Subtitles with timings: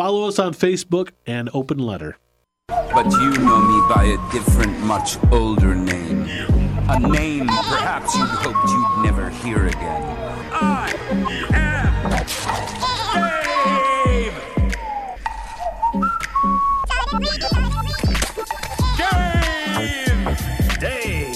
[0.00, 2.16] Follow us on Facebook and Open Letter.
[2.68, 6.22] But you know me by a different, much older name.
[6.88, 10.02] A name perhaps you'd hoped you'd never hear again.
[10.54, 10.94] I
[11.52, 11.92] am
[14.00, 14.34] Dave.
[20.80, 21.28] Dave!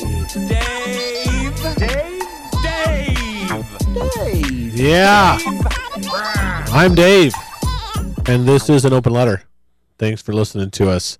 [0.48, 0.80] Dave!
[1.76, 2.08] Dave!
[2.62, 3.68] Dave!
[4.14, 4.74] Dave!
[4.74, 5.38] Yeah.
[6.72, 7.34] I'm Dave,
[8.26, 9.42] and this is an open letter.
[9.98, 11.18] Thanks for listening to us.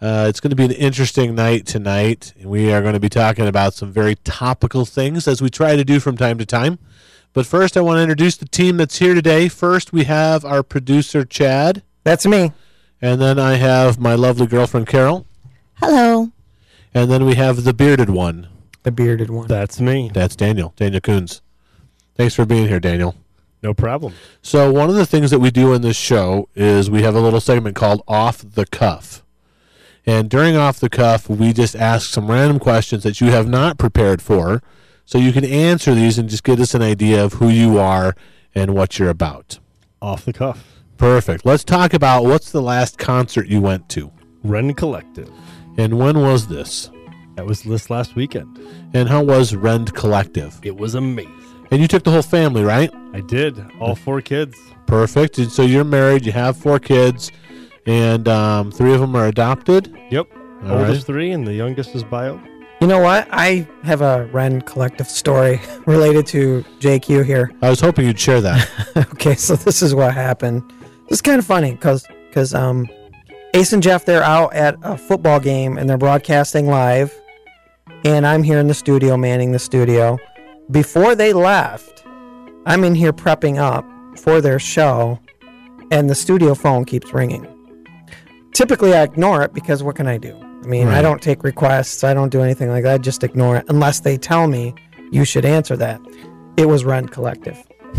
[0.00, 3.08] Uh, it's going to be an interesting night tonight, and we are going to be
[3.08, 6.78] talking about some very topical things as we try to do from time to time.
[7.32, 9.48] But first, I want to introduce the team that's here today.
[9.48, 12.52] First, we have our producer, Chad, That's me.
[13.00, 15.26] and then I have my lovely girlfriend, Carol,
[15.74, 16.30] Hello.
[16.92, 18.48] and then we have the bearded one.
[18.82, 19.46] The bearded one.
[19.48, 20.10] That's me.
[20.12, 21.40] That's Daniel, Daniel Coons.
[22.16, 23.16] Thanks for being here, Daniel.
[23.64, 24.12] No problem.
[24.42, 27.20] So one of the things that we do in this show is we have a
[27.20, 29.24] little segment called Off the Cuff.
[30.04, 33.78] And during Off the Cuff, we just ask some random questions that you have not
[33.78, 34.62] prepared for.
[35.06, 38.14] So you can answer these and just get us an idea of who you are
[38.54, 39.58] and what you're about.
[40.02, 40.82] Off the cuff.
[40.98, 41.46] Perfect.
[41.46, 44.12] Let's talk about what's the last concert you went to?
[44.42, 45.30] Rend Collective.
[45.78, 46.90] And when was this?
[47.36, 48.58] That was this last weekend.
[48.92, 50.60] And how was Rend Collective?
[50.62, 51.43] It was amazing.
[51.74, 52.88] And you took the whole family, right?
[53.14, 53.60] I did.
[53.80, 54.56] All four kids.
[54.86, 55.38] Perfect.
[55.38, 57.32] And so you're married, you have four kids,
[57.84, 59.92] and um, three of them are adopted.
[60.12, 60.28] Yep.
[60.66, 61.04] All Oldest right.
[61.04, 62.40] three, and the youngest is bio.
[62.80, 63.26] You know what?
[63.32, 67.50] I have a Rend Collective story related to JQ here.
[67.60, 68.70] I was hoping you'd share that.
[69.14, 70.62] okay, so this is what happened.
[71.08, 72.88] It's kind of funny because because um,
[73.54, 77.12] Ace and Jeff they're out at a football game and they're broadcasting live,
[78.04, 80.20] and I'm here in the studio manning the studio.
[80.70, 82.04] Before they left,
[82.66, 83.84] I'm in here prepping up
[84.18, 85.18] for their show,
[85.90, 87.46] and the studio phone keeps ringing.
[88.54, 90.34] Typically, I ignore it because what can I do?
[90.62, 92.02] I mean, I don't take requests.
[92.04, 92.94] I don't do anything like that.
[92.94, 94.74] I just ignore it unless they tell me
[95.12, 96.00] you should answer that.
[96.56, 97.58] It was Rend Collective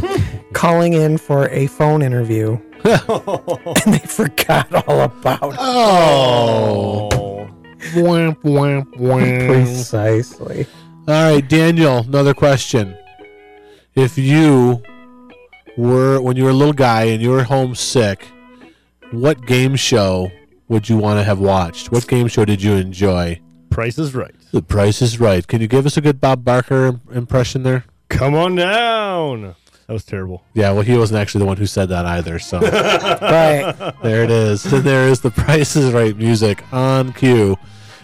[0.54, 5.58] calling in for a phone interview, and they forgot all about it.
[5.60, 7.48] oh.
[7.96, 9.46] Wamp, wamp, wamp.
[9.52, 10.66] Precisely.
[11.08, 12.98] All right, Daniel, another question.
[13.94, 14.82] If you
[15.78, 18.26] were, when you were a little guy and you were homesick,
[19.12, 20.32] what game show
[20.68, 21.92] would you want to have watched?
[21.92, 23.40] What game show did you enjoy?
[23.70, 24.34] Price is right.
[24.52, 25.46] The Price is Right.
[25.46, 27.84] Can you give us a good Bob Barker impression there?
[28.10, 29.56] Come on down.
[29.88, 30.44] That was terrible.
[30.54, 32.40] Yeah, well, he wasn't actually the one who said that either.
[32.40, 33.74] So Right.
[34.02, 34.66] there it is.
[34.72, 37.58] And there is the Price is Right music on cue.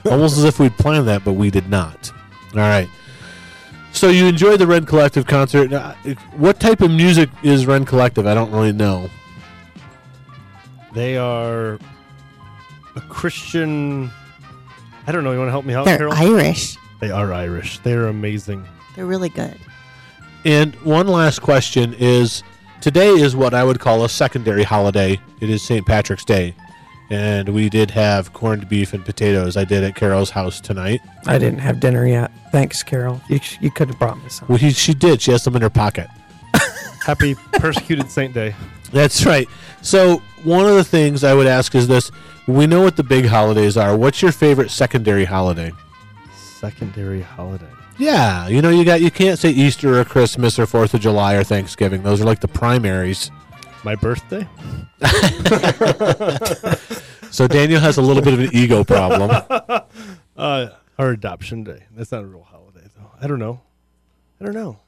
[0.05, 2.11] Almost as if we'd planned that, but we did not.
[2.53, 2.89] All right.
[3.93, 5.69] So you enjoyed the Rend Collective concert.
[5.71, 5.95] Now,
[6.37, 8.25] What type of music is Rend Collective?
[8.25, 9.09] I don't really know.
[10.93, 11.73] They are
[12.95, 14.11] a Christian.
[15.07, 15.31] I don't know.
[15.31, 16.13] You want to help me out, They're Carol?
[16.13, 16.77] Irish.
[16.99, 17.79] they are Irish.
[17.79, 18.65] They're amazing.
[18.95, 19.57] They're really good.
[20.45, 22.43] And one last question is
[22.81, 25.19] today is what I would call a secondary holiday.
[25.39, 25.85] It is St.
[25.85, 26.55] Patrick's Day.
[27.11, 29.57] And we did have corned beef and potatoes.
[29.57, 31.01] I did at Carol's house tonight.
[31.27, 32.31] I didn't have dinner yet.
[32.53, 33.21] Thanks, Carol.
[33.27, 34.47] You, you could have brought me some.
[34.47, 35.21] Well, he, she did.
[35.21, 36.07] She has some in her pocket.
[37.05, 38.55] Happy Persecuted Saint Day.
[38.93, 39.45] That's right.
[39.81, 42.11] So one of the things I would ask is this:
[42.47, 43.97] We know what the big holidays are.
[43.97, 45.73] What's your favorite secondary holiday?
[46.33, 47.67] Secondary holiday.
[47.97, 51.33] Yeah, you know you got you can't say Easter or Christmas or Fourth of July
[51.33, 52.03] or Thanksgiving.
[52.03, 53.31] Those are like the primaries.
[53.83, 54.47] My birthday.
[57.31, 59.31] So Daniel has a little bit of an ego problem.
[60.37, 61.83] Uh, our adoption day.
[61.95, 63.11] That's not a real holiday, though.
[63.21, 63.61] I don't know.
[64.39, 64.79] I don't know.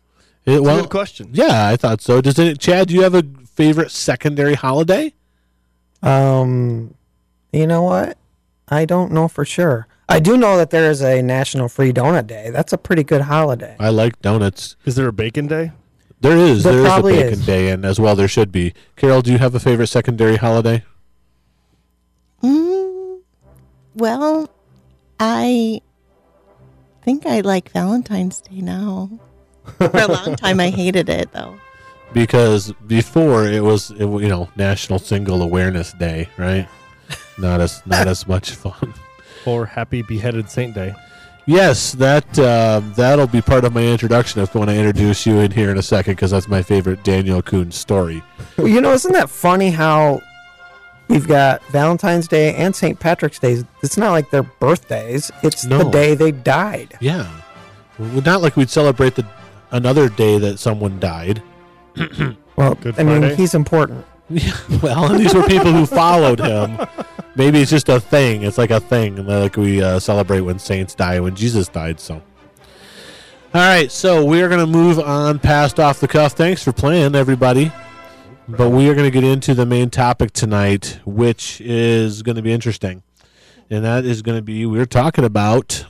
[0.45, 1.29] It- It's a well, good question.
[1.31, 2.21] yeah, I thought so.
[2.21, 2.87] Does it, Chad?
[2.87, 5.13] Do you have a favorite secondary holiday?
[6.01, 6.95] Um,
[7.51, 8.17] you know what?
[8.67, 9.85] I don't know for sure.
[10.09, 12.49] I do know that there is a National Free Donut Day.
[12.49, 13.75] That's a pretty good holiday.
[13.79, 14.75] I like donuts.
[14.85, 15.71] Is there a bacon day?
[16.23, 16.63] There is.
[16.63, 17.45] There there is a probably bacon is.
[17.45, 18.73] day, and as well there should be.
[18.95, 20.83] Carol, do you have a favorite secondary holiday?
[22.41, 23.21] Mm,
[23.95, 24.49] well,
[25.19, 25.81] I
[27.03, 29.09] think I like Valentine's Day now.
[29.77, 31.57] For a long time, I hated it though.
[32.13, 36.67] because before it was it, you know National Single Awareness Day, right?
[37.37, 38.93] Not as not as much fun.
[39.45, 40.93] Or Happy Beheaded Saint Day?
[41.45, 45.51] Yes, that uh, that'll be part of my introduction if when I introduce you in
[45.51, 48.23] here in a second because that's my favorite Daniel Coons story.
[48.57, 50.21] Well, you know, isn't that funny how
[51.09, 52.97] we've got Valentine's Day and St.
[52.97, 53.61] Patrick's Day?
[53.81, 56.97] It's not like their birthdays, it's the day they died.
[57.01, 57.29] Yeah,
[57.99, 59.27] well, not like we'd celebrate the
[59.71, 61.43] another day that someone died.
[62.55, 64.05] Well, Good I mean, he's important.
[64.81, 66.77] Well, and these were people who followed him.
[67.35, 68.43] Maybe it's just a thing.
[68.43, 71.99] It's like a thing, like we uh, celebrate when saints die, when Jesus died.
[71.99, 72.21] So, all
[73.53, 76.33] right, so we are going to move on past off the cuff.
[76.33, 77.71] Thanks for playing, everybody.
[78.47, 82.41] But we are going to get into the main topic tonight, which is going to
[82.41, 83.03] be interesting,
[83.69, 85.85] and that is going to be we're talking about.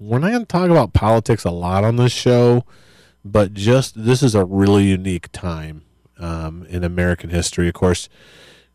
[0.00, 2.64] We're not going to talk about politics a lot on this show,
[3.24, 5.84] but just this is a really unique time
[6.18, 7.68] um, in American history.
[7.68, 8.08] Of course,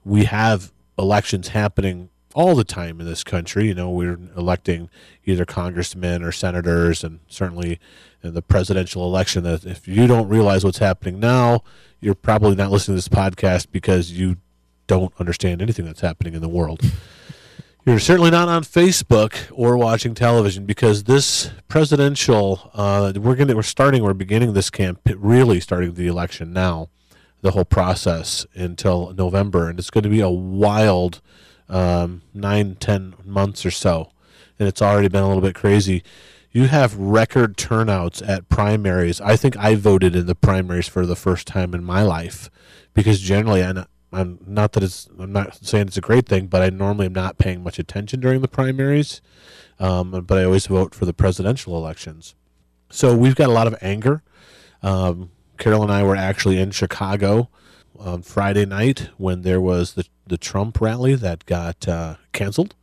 [0.03, 3.67] we have elections happening all the time in this country.
[3.67, 4.89] You know, we're electing
[5.25, 7.79] either congressmen or senators, and certainly
[8.23, 9.43] in the presidential election.
[9.43, 11.63] That if you don't realize what's happening now,
[11.99, 14.37] you're probably not listening to this podcast because you
[14.87, 16.81] don't understand anything that's happening in the world.
[17.85, 23.53] You're certainly not on Facebook or watching television because this presidential uh, we're going to
[23.53, 26.89] we're starting we're beginning this camp really starting the election now
[27.41, 31.21] the whole process until November, and it's going to be a wild
[31.69, 34.11] um, nine, ten months or so,
[34.59, 36.03] and it's already been a little bit crazy.
[36.51, 39.21] You have record turnouts at primaries.
[39.21, 42.49] I think I voted in the primaries for the first time in my life
[42.93, 46.69] because generally, I'm not, that it's I'm not saying it's a great thing, but I
[46.69, 49.21] normally am not paying much attention during the primaries.
[49.79, 52.33] Um, but I always vote for the presidential elections.
[52.89, 54.23] So we've got a lot of anger.
[54.81, 57.49] Um, Carol and I were actually in Chicago
[57.99, 62.75] on Friday night when there was the the Trump rally that got uh, canceled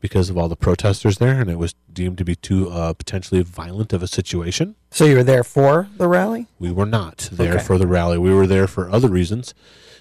[0.00, 3.40] because of all the protesters there, and it was deemed to be too uh, potentially
[3.42, 4.74] violent of a situation.
[4.90, 6.46] So you were there for the rally?
[6.58, 7.64] We were not there Okay.
[7.64, 8.18] for the rally.
[8.18, 9.54] We were there for other reasons,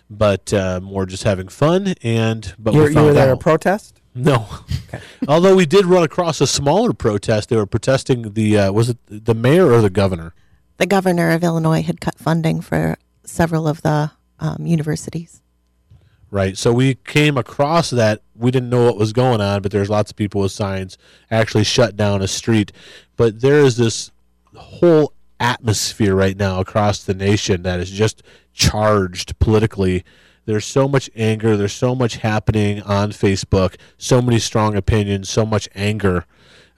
[0.10, 1.94] but uh, more just having fun.
[2.04, 4.02] And but You we were, you were there to out- protest?
[4.14, 4.48] no.
[4.90, 5.02] Okay.
[5.30, 8.98] Although we did run across a smaller protest, they were protesting the uh, was it
[9.08, 10.34] the mayor or the governor?
[10.78, 15.42] The governor of Illinois had cut funding for several of the um, universities.
[16.32, 16.58] Right.
[16.58, 18.24] So we came across that.
[18.36, 20.98] We didn't know what was going on, but there's lots of people with signs
[21.30, 22.72] actually shut down a street.
[23.18, 24.10] But there is this
[24.56, 30.04] whole atmosphere right now across the nation that is just charged politically.
[30.46, 31.56] There's so much anger.
[31.56, 33.76] There's so much happening on Facebook.
[34.00, 35.30] So many strong opinions.
[35.30, 36.26] So much anger.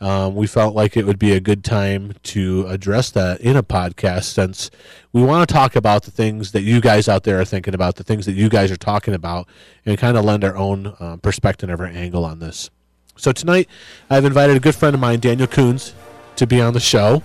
[0.01, 3.63] Um, we felt like it would be a good time to address that in a
[3.63, 4.69] podcast since
[5.13, 7.95] we want to talk about the things that you guys out there are thinking about,
[7.95, 9.47] the things that you guys are talking about,
[9.85, 12.69] and kind of lend our own uh, perspective or angle on this.
[13.15, 13.69] So tonight,
[14.09, 15.93] I've invited a good friend of mine, Daniel Coons,
[16.35, 17.23] to be on the show.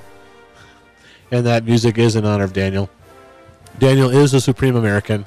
[1.33, 2.89] And that music is in honor of Daniel.
[3.79, 5.25] Daniel is a supreme American.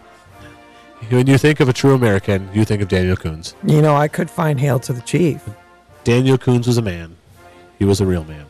[1.09, 3.55] When you think of a true American, you think of Daniel Coons.
[3.65, 5.43] You know, I could find Hail to the Chief.
[6.05, 7.17] Daniel Coons was a man.
[7.83, 8.45] He was a real man.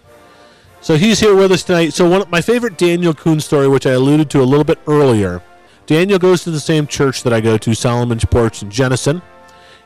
[0.81, 1.93] So he's here with us tonight.
[1.93, 4.77] So one of my favorite Daniel Coons story, which I alluded to a little bit
[4.85, 5.41] earlier.
[5.87, 9.23] Daniel goes to the same church that I go to, Solomon's Porch in Jenison.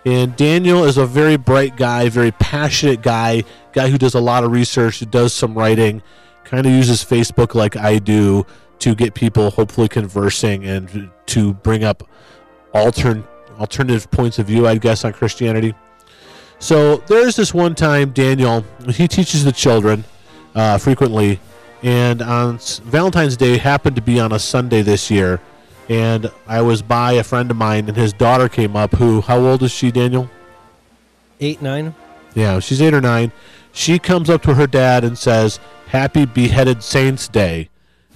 [0.06, 4.44] And Daniel is a very bright guy, very passionate guy, guy who does a lot
[4.44, 6.04] of research, who does some writing,
[6.44, 8.46] kind of uses Facebook like I do
[8.80, 12.04] to get people hopefully conversing and to bring up
[12.76, 13.26] altern
[13.58, 15.74] alternative points of view, I guess, on Christianity.
[16.60, 20.04] So there's this one time Daniel he teaches the children
[20.56, 21.40] uh, frequently,
[21.84, 25.40] and on Valentine's Day happened to be on a Sunday this year,
[25.88, 28.94] and I was by a friend of mine, and his daughter came up.
[28.96, 29.22] Who?
[29.22, 30.30] How old is she, Daniel?
[31.40, 31.94] Eight, nine.
[32.34, 33.32] Yeah, she's eight or nine.
[33.72, 37.70] She comes up to her dad and says, "Happy Beheaded Saints Day."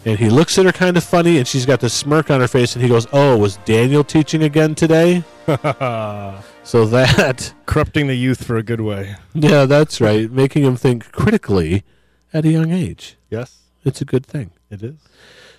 [0.03, 2.47] And he looks at her kind of funny, and she's got this smirk on her
[2.47, 5.23] face, and he goes, "Oh, was Daniel teaching again today?"
[6.63, 9.15] So that Corrupting the youth for a good way.
[9.33, 10.31] Yeah, that's right.
[10.31, 11.83] Making him think critically
[12.33, 13.17] at a young age.
[13.29, 14.51] Yes, It's a good thing.
[14.69, 14.95] it is.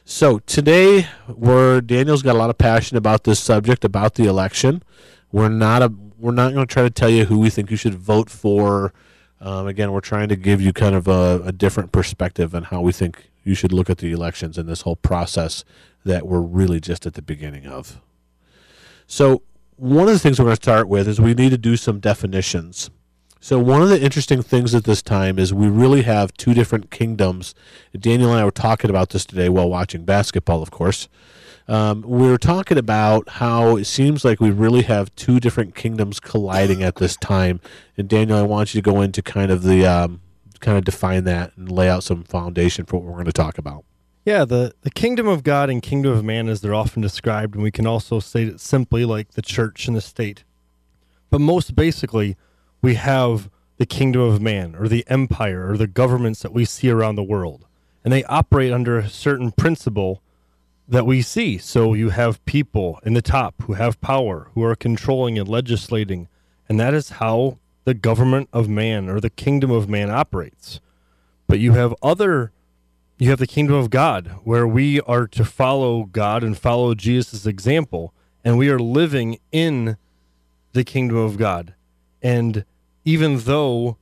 [0.04, 4.82] So today, we're Daniel's got a lot of passion about this subject about the election.
[5.30, 7.76] We're not a we're not going to try to tell you who we think you
[7.76, 8.92] should vote for.
[9.40, 12.80] Um, again, we're trying to give you kind of a, a different perspective on how
[12.80, 15.64] we think you should look at the elections and this whole process
[16.04, 18.00] that we're really just at the beginning of.
[19.09, 19.42] So
[19.76, 22.00] one of the things we're going to start with is we need to do some
[22.00, 22.91] definitions.
[23.41, 26.93] So one of the interesting things at this time is we really have two different
[26.93, 27.57] kingdoms.
[27.99, 31.09] Daniel and I were talking about this today while watching basketball, of course.
[31.67, 36.21] Um, we were talking about how it seems like we really have two different kingdoms
[36.21, 37.61] colliding at this time.
[37.97, 40.21] And Daniel, I want you to go into kind of the um,
[40.61, 43.59] kind of define that and lay out some foundation for what we're going to talk
[43.59, 43.85] about.
[44.25, 47.62] Yeah, the, the kingdom of God and kingdom of man, as they're often described, and
[47.64, 50.45] we can also state it simply like the church and the state.
[51.29, 52.37] But most basically,
[52.83, 56.88] we have the kingdom of man, or the empire, or the governments that we see
[56.88, 57.67] around the world.
[58.05, 60.23] And they operate under a certain principle
[60.87, 61.59] that we see.
[61.59, 66.29] So you have people in the top who have power, who are controlling and legislating,
[66.69, 70.81] and that is how the government of man or the kingdom of man operates.
[71.49, 72.52] But you have other
[73.23, 77.47] you have the kingdom of God where we are to follow God and follow Jesus'
[77.47, 78.12] example
[78.45, 79.97] and we are living in
[80.73, 81.75] the kingdom of God.
[82.21, 82.64] And
[83.05, 83.97] even though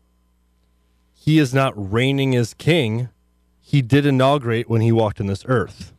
[1.12, 3.10] he is not reigning as king,
[3.60, 5.92] he did inaugurate when he walked in this earth.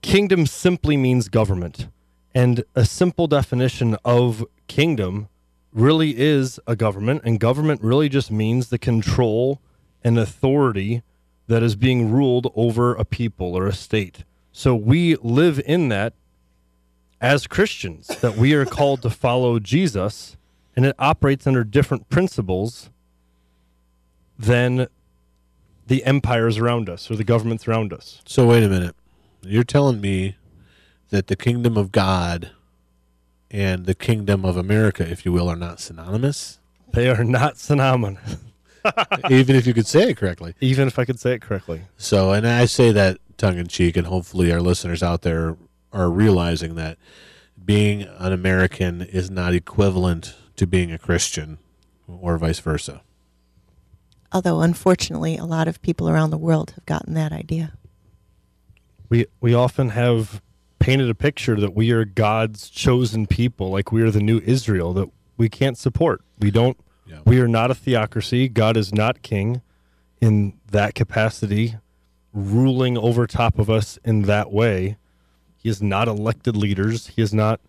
[0.00, 1.88] Kingdom simply means government.
[2.34, 5.28] And a simple definition of kingdom
[5.70, 9.60] really is a government, and government really just means the control
[10.02, 11.02] and authority
[11.46, 14.24] that is being ruled over a people or a state.
[14.52, 16.14] So we live in that
[17.20, 20.36] as Christians, that we are called to follow Jesus,
[20.74, 22.90] and it operates under different principles
[24.38, 24.88] than
[25.86, 28.20] the empires around us or the governments around us.
[28.26, 28.96] So wait a minute.
[29.42, 30.36] You're telling me
[31.10, 32.50] that the kingdom of God
[33.50, 36.58] and the kingdom of America, if you will, are not synonymous?
[36.92, 38.38] They are not synonymous,
[39.30, 40.54] Even if you could say it correctly.
[40.60, 41.82] even if I could say it correctly.
[41.96, 45.56] So, and I say that tongue in cheek, and hopefully our listeners out there
[45.92, 46.98] are realizing that
[47.64, 51.58] being an American is not equivalent to being a Christian
[52.06, 53.02] or vice versa.
[54.32, 57.72] Although, unfortunately, a lot of people around the world have gotten that idea.
[59.08, 60.40] We we often have
[60.78, 64.92] painted a picture that we are God's chosen people, like we are the new Israel
[64.94, 66.22] that we can't support.
[66.38, 66.78] We don't
[67.12, 67.20] Yeah.
[67.26, 68.48] we are not a theocracy.
[68.48, 69.60] God is not king
[70.20, 71.76] in that capacity,
[72.32, 74.96] ruling over top of us in that way.
[75.58, 77.08] He is not elected leaders.
[77.08, 77.60] He is not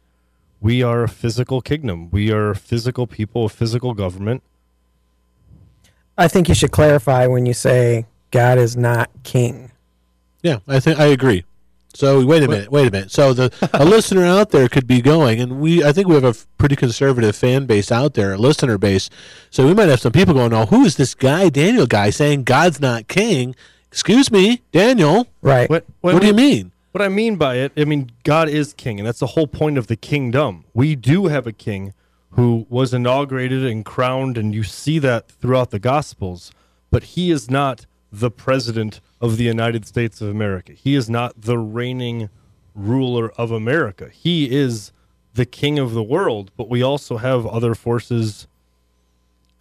[0.61, 2.09] we are a physical kingdom.
[2.09, 4.43] We are a physical people, a physical government.
[6.17, 9.71] I think you should clarify when you say God is not king.
[10.41, 11.43] Yeah, I think I agree.
[11.93, 13.11] So wait a minute, wait a minute.
[13.11, 16.23] So the a listener out there could be going, and we I think we have
[16.23, 19.09] a pretty conservative fan base out there, a listener base.
[19.51, 22.43] So we might have some people going, "Oh, who is this guy, Daniel guy, saying
[22.43, 23.55] God's not king?"
[23.93, 25.27] Excuse me, Daniel.
[25.43, 25.69] Right.
[25.69, 26.71] What, What, do you mean?
[26.93, 29.77] What I mean by it, I mean, God is king, and that's the whole point
[29.77, 30.65] of the kingdom.
[30.73, 31.93] We do have a king
[32.31, 36.51] who was inaugurated and crowned, and you see that throughout the Gospels,
[36.89, 40.73] but he is not the president of the United States of America.
[40.73, 42.29] He is not the reigning
[42.75, 44.09] ruler of America.
[44.11, 44.91] He is
[45.33, 48.47] the king of the world, but we also have other forces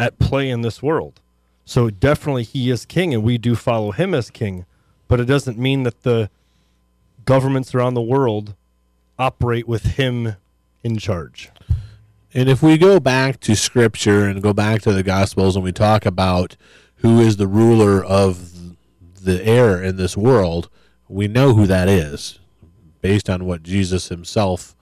[0.01, 1.21] at play in this world.
[1.65, 4.67] So definitely he is king, and we do follow him as king,
[5.07, 6.29] but it doesn't mean that the
[7.25, 8.57] governments around the world
[9.17, 10.35] operate with him
[10.83, 11.51] in charge.
[12.35, 15.71] And if we go back to scripture and go back to the gospels and we
[15.71, 16.57] talk about
[16.97, 18.49] who is the ruler of
[19.23, 20.69] the air in this world,
[21.09, 22.39] we know who that is
[23.01, 24.75] based on what Jesus himself,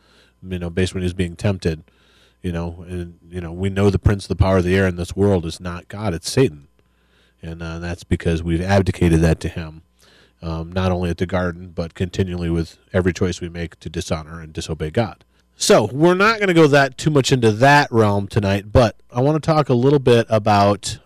[0.47, 1.83] you know, based when he was being tempted,
[2.43, 4.87] you know, and you know, we know the prince of the power of the air
[4.87, 6.69] in this world is not God, it's Satan.
[7.43, 9.83] And uh, that's because we've abdicated that to him.
[10.43, 14.41] Um, not only at the garden, but continually with every choice we make to dishonor
[14.41, 15.25] and disobey God.
[15.55, 19.21] So we're not going to go that too much into that realm tonight, but I
[19.21, 20.99] want to talk a little bit about.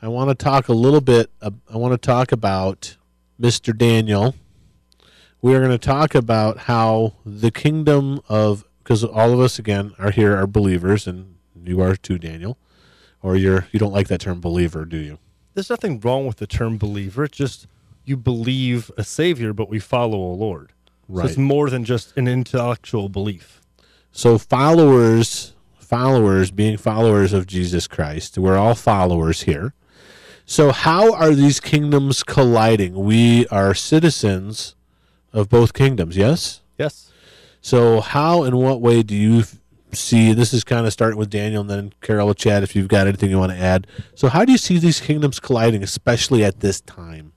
[0.00, 1.30] I want to talk a little bit.
[1.42, 2.96] Uh, I want to talk about
[3.40, 3.76] Mr.
[3.76, 4.34] Daniel.
[5.42, 9.94] We are going to talk about how the kingdom of because all of us again
[9.98, 12.58] are here are believers, and you are too, Daniel.
[13.22, 15.18] Or you're you don't like that term believer, do you?
[15.54, 17.24] There's nothing wrong with the term believer.
[17.24, 17.66] It's just
[18.04, 20.72] you believe a savior, but we follow a Lord.
[21.08, 23.60] So it's more than just an intellectual belief.
[24.12, 29.74] So followers, followers, being followers of Jesus Christ, we're all followers here.
[30.50, 32.94] So how are these kingdoms colliding?
[32.94, 34.74] We are citizens
[35.30, 36.62] of both kingdoms, yes?
[36.78, 37.12] Yes.
[37.60, 39.44] So how and what way do you
[39.92, 43.06] see this is kind of starting with Daniel and then Carol Chad if you've got
[43.06, 43.86] anything you want to add.
[44.14, 47.34] So how do you see these kingdoms colliding especially at this time?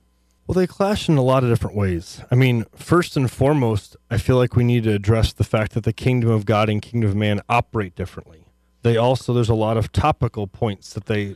[0.47, 2.21] Well, they clash in a lot of different ways.
[2.31, 5.83] I mean, first and foremost, I feel like we need to address the fact that
[5.83, 8.45] the kingdom of God and kingdom of man operate differently.
[8.83, 11.35] They also, there's a lot of topical points that they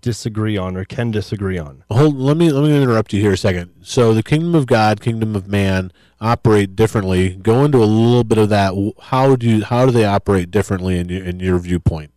[0.00, 1.84] disagree on or can disagree on.
[1.90, 2.16] Hold.
[2.16, 3.72] Let me let me interrupt you here a second.
[3.82, 7.30] So the kingdom of God, kingdom of man operate differently.
[7.36, 8.74] Go into a little bit of that.
[9.00, 12.12] How do you, how do they operate differently in your in your viewpoint?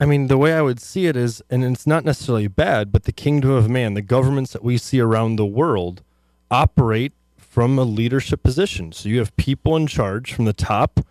[0.00, 3.04] I mean, the way I would see it is, and it's not necessarily bad, but
[3.04, 6.02] the kingdom of man, the governments that we see around the world,
[6.50, 8.90] operate from a leadership position.
[8.90, 11.06] So you have people in charge from the top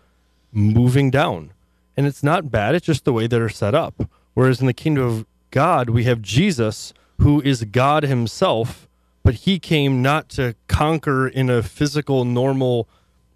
[0.52, 1.52] moving down.
[1.96, 4.10] And it's not bad, it's just the way they're set up.
[4.34, 8.88] Whereas in the kingdom of God, we have Jesus, who is God himself,
[9.22, 12.88] but he came not to conquer in a physical, normal,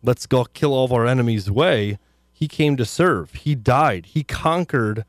[0.02, 1.98] let's go kill all of our enemies way.
[2.32, 3.34] He came to serve.
[3.34, 4.06] He died.
[4.06, 5.04] He conquered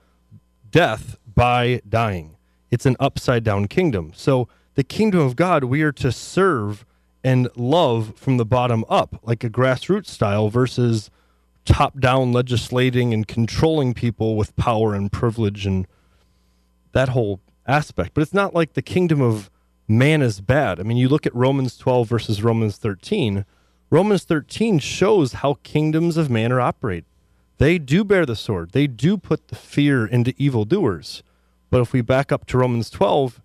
[0.69, 2.35] death by dying.
[2.71, 4.11] It's an upside down kingdom.
[4.13, 6.85] So, the kingdom of God, we are to serve
[7.23, 11.09] and love from the bottom up, like a grassroots style versus
[11.63, 15.87] top down legislating and controlling people with power and privilege and
[16.97, 18.15] that whole aspect.
[18.15, 19.51] But it's not like the kingdom of
[19.87, 20.79] man is bad.
[20.79, 23.45] I mean, you look at Romans 12 versus Romans 13.
[23.91, 27.05] Romans 13 shows how kingdoms of man are operate.
[27.59, 28.71] They do bear the sword.
[28.71, 31.21] They do put the fear into evildoers.
[31.69, 33.41] But if we back up to Romans 12,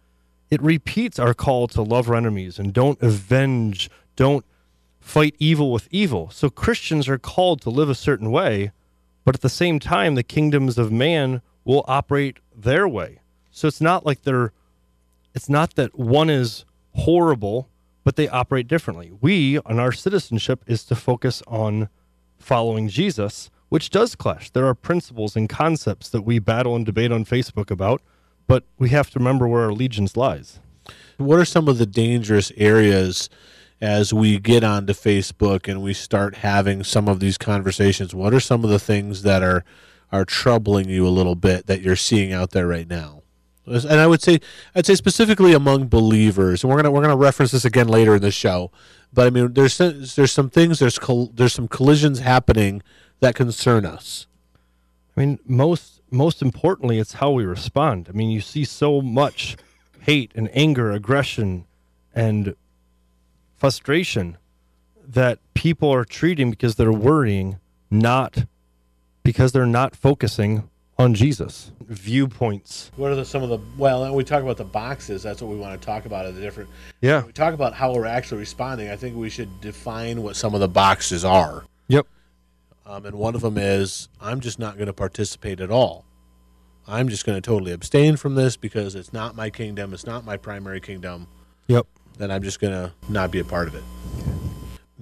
[0.50, 4.46] it repeats our call to love our enemies and don't avenge, don't
[4.98, 6.30] fight evil with evil.
[6.30, 8.72] So Christians are called to live a certain way,
[9.24, 13.21] but at the same time, the kingdoms of man will operate their way.
[13.52, 14.52] So it's not like they're
[15.34, 17.68] it's not that one is horrible,
[18.04, 19.12] but they operate differently.
[19.20, 21.88] We, on our citizenship, is to focus on
[22.38, 24.50] following Jesus, which does clash.
[24.50, 28.02] There are principles and concepts that we battle and debate on Facebook about,
[28.46, 30.58] but we have to remember where our allegiance lies.
[31.16, 33.30] What are some of the dangerous areas
[33.80, 38.14] as we get onto Facebook and we start having some of these conversations?
[38.14, 39.64] What are some of the things that are
[40.10, 43.21] are troubling you a little bit that you're seeing out there right now?
[43.66, 44.40] And I would say
[44.74, 48.22] I'd say specifically among believers, and we're gonna we're gonna reference this again later in
[48.22, 48.70] the show.
[49.12, 52.82] But I mean, there's there's some things there's col- there's some collisions happening
[53.20, 54.26] that concern us.
[55.16, 58.08] I mean, most most importantly, it's how we respond.
[58.08, 59.56] I mean, you see so much
[60.00, 61.64] hate and anger, aggression,
[62.14, 62.56] and
[63.56, 64.36] frustration
[65.06, 67.58] that people are treating because they're worrying,
[67.90, 68.46] not
[69.22, 71.72] because they're not focusing on Jesus.
[71.82, 72.90] Viewpoints.
[72.96, 74.14] What are the, some of the well?
[74.14, 75.22] We talk about the boxes.
[75.22, 76.32] That's what we want to talk about.
[76.34, 76.70] The different.
[77.00, 77.18] Yeah.
[77.18, 78.88] When we talk about how we're actually responding.
[78.90, 81.64] I think we should define what some of the boxes are.
[81.88, 82.06] Yep.
[82.86, 86.04] Um, and one of them is I'm just not going to participate at all.
[86.86, 89.94] I'm just going to totally abstain from this because it's not my kingdom.
[89.94, 91.28] It's not my primary kingdom.
[91.68, 91.86] Yep.
[92.18, 93.84] Then I'm just going to not be a part of it.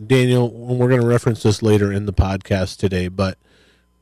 [0.07, 3.39] Daniel, we're going to reference this later in the podcast today, but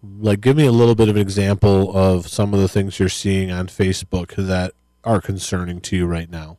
[0.03, 3.09] like give me a little bit of an example of some of the things you're
[3.09, 4.73] seeing on Facebook that
[5.05, 6.57] are concerning to you right now.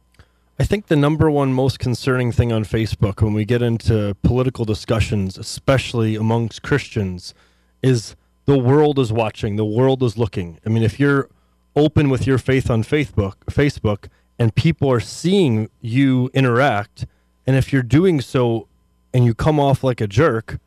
[0.59, 4.65] I think the number one most concerning thing on Facebook when we get into political
[4.65, 7.33] discussions, especially amongst Christians,
[7.81, 10.59] is the world is watching, the world is looking.
[10.65, 11.29] I mean, if you're
[11.77, 17.05] open with your faith on Facebook, Facebook and people are seeing you interact,
[17.47, 18.67] and if you're doing so
[19.13, 20.59] and you come off like a jerk,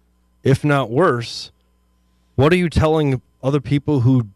[0.42, 1.52] if not worse,
[2.34, 4.28] what are you telling other people who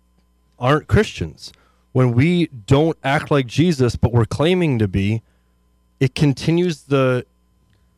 [0.58, 1.52] aren't Christians?
[1.92, 5.22] When we don't act like Jesus, but we're claiming to be,
[5.98, 7.24] it continues the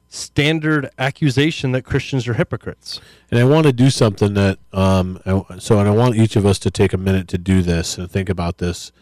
[0.08, 3.00] standard accusation that Christians are hypocrites.
[3.30, 5.20] And I want to do something that, um,
[5.58, 8.10] so, and I want each of us to take a minute to do this and
[8.10, 8.92] think about this.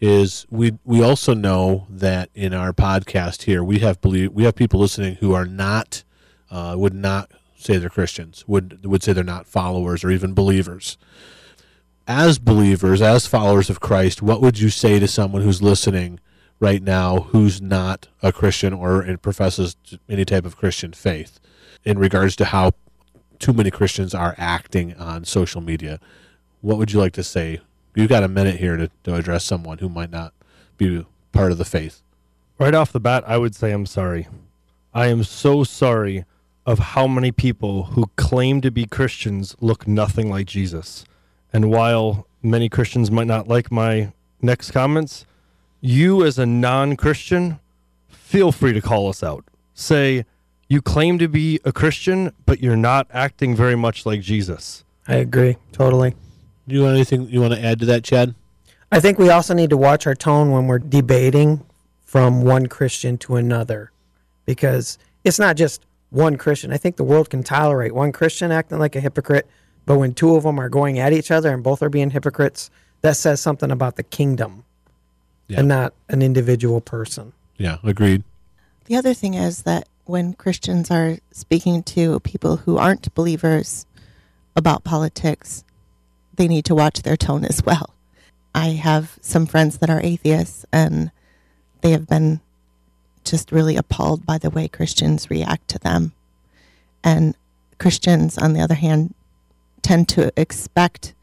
[0.00, 4.54] Is we we also know that in our podcast here we have believe we have
[4.54, 6.04] people listening who are not
[6.52, 10.96] uh, would not say they're Christians, would would say they're not followers or even believers.
[12.06, 16.20] As believers, as followers of Christ, what would you say to someone who's listening
[16.60, 19.76] right now who's not a Christian or professes
[20.08, 21.38] any type of Christian faith
[21.84, 22.72] in regards to how
[23.38, 26.00] too many Christians are acting on social media?
[26.60, 27.60] What would you like to say?
[27.94, 30.32] You've got a minute here to, to address someone who might not
[30.76, 32.02] be part of the faith.
[32.58, 34.28] Right off the bat, I would say I'm sorry.
[34.94, 36.24] I am so sorry
[36.68, 41.02] of how many people who claim to be Christians look nothing like Jesus.
[41.50, 45.24] And while many Christians might not like my next comments,
[45.80, 47.58] you as a non Christian,
[48.10, 49.46] feel free to call us out.
[49.72, 50.26] Say,
[50.68, 54.84] you claim to be a Christian, but you're not acting very much like Jesus.
[55.06, 55.56] I agree.
[55.72, 56.14] Totally.
[56.68, 58.34] Do you want anything you want to add to that, Chad?
[58.92, 61.64] I think we also need to watch our tone when we're debating
[62.04, 63.90] from one Christian to another
[64.44, 66.72] because it's not just one Christian.
[66.72, 69.46] I think the world can tolerate one Christian acting like a hypocrite,
[69.86, 72.70] but when two of them are going at each other and both are being hypocrites,
[73.02, 74.64] that says something about the kingdom
[75.46, 75.60] yeah.
[75.60, 77.32] and not an individual person.
[77.56, 78.24] Yeah, agreed.
[78.86, 83.84] The other thing is that when Christians are speaking to people who aren't believers
[84.56, 85.64] about politics,
[86.34, 87.94] they need to watch their tone as well.
[88.54, 91.10] I have some friends that are atheists and
[91.82, 92.40] they have been
[93.30, 96.12] just really appalled by the way Christians react to them.
[97.04, 97.34] And
[97.78, 99.14] Christians, on the other hand,
[99.82, 101.14] tend to expect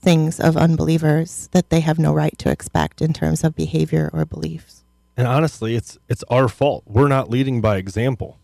[0.00, 4.24] things of unbelievers that they have no right to expect in terms of behavior or
[4.24, 4.84] beliefs.
[5.16, 6.84] And honestly, it's it's our fault.
[6.86, 8.38] We're not leading by example.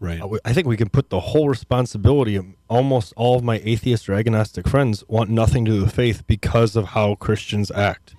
[0.00, 0.20] Right.
[0.20, 4.08] Uh, I think we can put the whole responsibility of almost all of my atheist
[4.08, 8.14] or agnostic friends want nothing to do with faith because of how Christians act.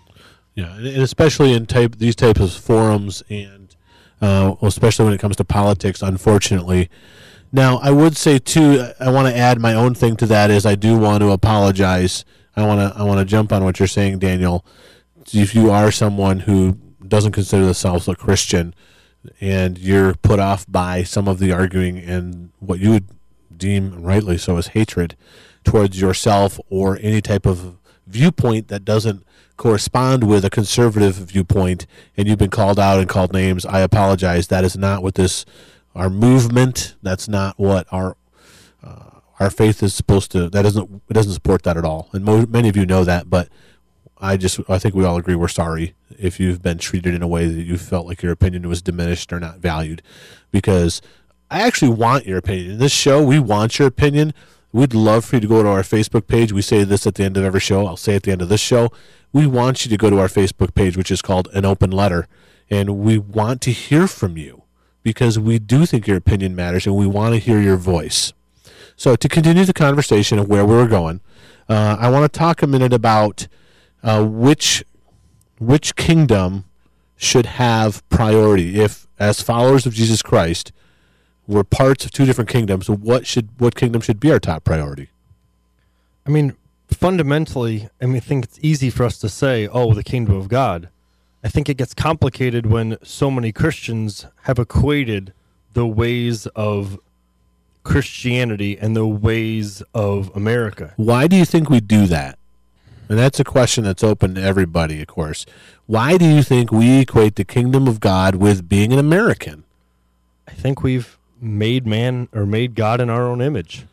[0.56, 3.76] Yeah, and especially in type these types of forums, and
[4.22, 6.02] uh, especially when it comes to politics.
[6.02, 6.90] Unfortunately,
[7.52, 8.90] now I would say too.
[9.00, 10.52] I want to add my own thing to that.
[10.52, 12.26] Is I do want to apologize.
[12.56, 14.66] I want to I want to jump on what you're saying, Daniel.
[15.34, 18.76] If you are someone who doesn't consider themselves a Christian,
[19.40, 23.06] and you're put off by some of the arguing and what you would
[23.56, 25.16] deem rightly so as hatred
[25.64, 29.26] towards yourself or any type of viewpoint that doesn't
[29.62, 31.86] correspond with a conservative viewpoint
[32.18, 35.46] and you've been called out and called names i apologize that is not what this
[35.94, 38.18] our movement that's not what our
[38.84, 42.26] uh, our faith is supposed to that doesn't it doesn't support that at all and
[42.26, 43.50] mo- many of you know that but
[44.18, 47.28] I just I think we all agree we're sorry if you've been treated in a
[47.28, 50.02] way that you felt like your opinion was diminished or not valued
[50.50, 51.04] because
[51.52, 52.72] I actually want your opinion.
[52.72, 54.34] In this show, we want your opinion.
[54.74, 56.54] We'd love for you to go to our Facebook page.
[56.54, 57.86] We say this at the end of every show.
[57.86, 58.90] I'll say at the end of this show.
[59.34, 62.28] We want you to go to our Facebook page, which is called An Open Letter,
[62.70, 64.64] and we want to hear from you
[65.04, 68.34] because we do think your opinion matters and we want to hear your voice.
[68.96, 71.22] So, to continue the conversation of where we were going,
[71.68, 73.48] uh, I want to talk a minute about
[74.04, 74.84] uh, which
[75.58, 76.66] which kingdom
[77.18, 78.80] should have priority.
[78.80, 80.72] If, as followers of Jesus Christ,
[81.52, 85.10] we're parts of two different kingdoms, what should what kingdom should be our top priority?
[86.26, 86.56] I mean,
[86.90, 90.48] fundamentally, I mean, I think it's easy for us to say, "Oh, the kingdom of
[90.48, 90.90] God."
[91.44, 95.34] I think it gets complicated when so many Christians have equated
[95.74, 97.00] the ways of
[97.84, 100.94] Christianity and the ways of America.
[100.98, 102.38] Why do you think we do that?
[103.10, 105.48] And that's a question that's open to everybody, of course.
[105.88, 109.64] Why do you think we equate the kingdom of God with being an American?
[110.48, 113.86] I think we've made man or made God in our own image.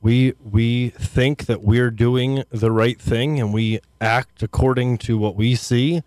[0.00, 5.36] We we think that we're doing the right thing and we act according to what
[5.36, 6.02] we see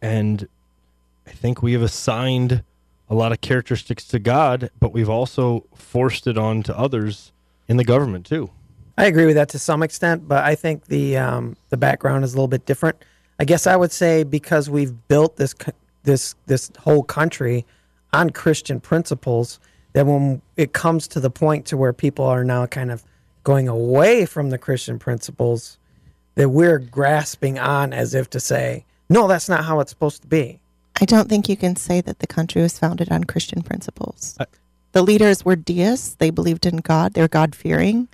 [0.00, 0.48] and
[1.26, 2.62] I think we have assigned
[3.10, 7.32] a lot of characteristics to God, but we've also forced it on to others
[7.66, 8.50] in the government too.
[8.96, 12.32] I agree with that to some extent, but I think the um, the background is
[12.32, 12.96] a little bit different.
[13.38, 15.54] I guess I would say because we've built this
[16.02, 17.64] this this whole country
[18.12, 19.60] on Christian principles,
[19.92, 23.02] that when it comes to the point to where people are now kind of
[23.44, 25.78] going away from the Christian principles,
[26.34, 30.28] that we're grasping on as if to say, no, that's not how it's supposed to
[30.28, 30.60] be.
[31.00, 34.36] I don't think you can say that the country was founded on Christian principles.
[34.38, 34.46] I-
[34.92, 38.08] the leaders were deists, they believed in God, they're God fearing.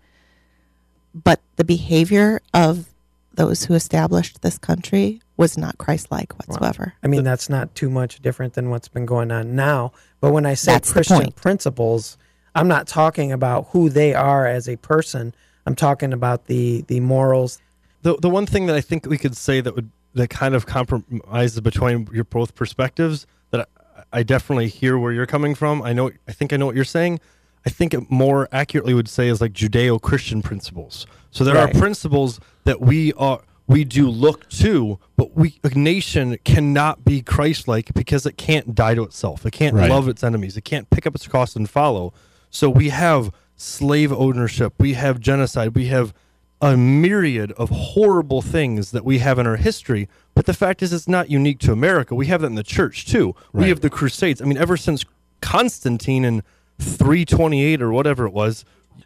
[1.14, 2.88] But the behavior of
[3.34, 6.94] those who established this country was not Christ like whatsoever.
[7.03, 9.92] I mean, that's not too much different than what's been going on now.
[10.20, 12.16] But when I say That's Christian principles,
[12.55, 15.35] I'm not talking about who they are as a person.
[15.66, 17.61] I'm talking about the the morals.
[18.03, 20.66] The the one thing that I think we could say that would that kind of
[20.66, 23.68] compromises between your both perspectives that
[24.12, 25.83] I, I definitely hear where you're coming from.
[25.83, 27.18] I know I think I know what you're saying.
[27.66, 31.07] I think it more accurately would say is like Judeo-Christian principles.
[31.31, 31.75] So there Right.
[31.75, 37.22] are principles that we are we do look to, but we a nation cannot be
[37.22, 39.46] Christ-like because it can't die to itself.
[39.46, 39.90] It can't Right.
[39.90, 40.57] love its enemies.
[40.57, 42.12] It can't pick up its cross and follow.
[42.50, 46.12] So we have slave ownership, we have genocide, we have
[46.61, 50.09] a myriad of horrible things that we have in our history.
[50.35, 52.14] But the fact is, it's not unique to America.
[52.14, 53.35] We have that in the church too.
[53.53, 54.40] We have the Crusades.
[54.40, 55.05] I mean, ever since
[55.40, 56.42] Constantine in
[56.79, 58.64] 328 or whatever it was,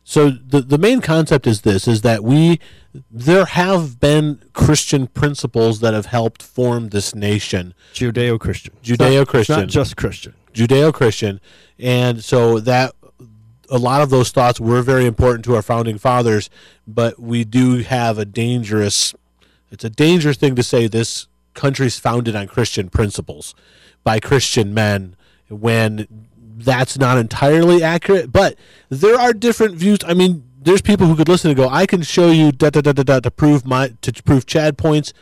[0.08, 2.60] So the the main concept is this: is that we
[3.10, 8.72] there have been Christian principles that have helped form this nation, Judeo Christian.
[8.82, 9.60] Judeo-Christian.
[9.60, 10.32] Not just Christian.
[10.54, 11.42] Judeo-Christian,
[11.78, 12.94] and so that
[13.68, 16.48] a lot of those thoughts were very important to our founding fathers.
[16.86, 19.14] But we do have a dangerous.
[19.70, 23.54] It's a dangerous thing to say this country's founded on Christian principles
[24.04, 25.16] by Christian men
[25.50, 26.27] when
[26.58, 28.32] that's not entirely accurate.
[28.32, 28.56] But
[28.88, 29.98] there are different views.
[30.06, 32.80] I mean, there's people who could listen and go, "I can show you da da
[32.80, 35.12] da da da to prove my to prove Chad points,"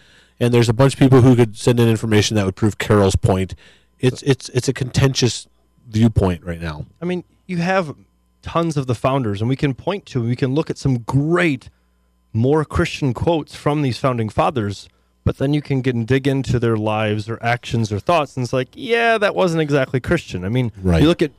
[0.40, 3.16] and there's a bunch of people who could send in information that would prove Carol's
[3.16, 3.54] point.
[4.00, 5.46] It's it's it's a contentious
[5.88, 6.86] viewpoint right now.
[7.00, 7.94] I mean, you have
[8.42, 11.68] tons of the founders, and we can point to, we can look at some great,
[12.32, 14.88] more Christian quotes from these founding fathers.
[15.26, 18.44] But then you can get and dig into their lives or actions or thoughts, and
[18.44, 20.44] it's like, yeah, that wasn't exactly Christian.
[20.44, 21.02] I mean, Right.
[21.02, 21.32] you look at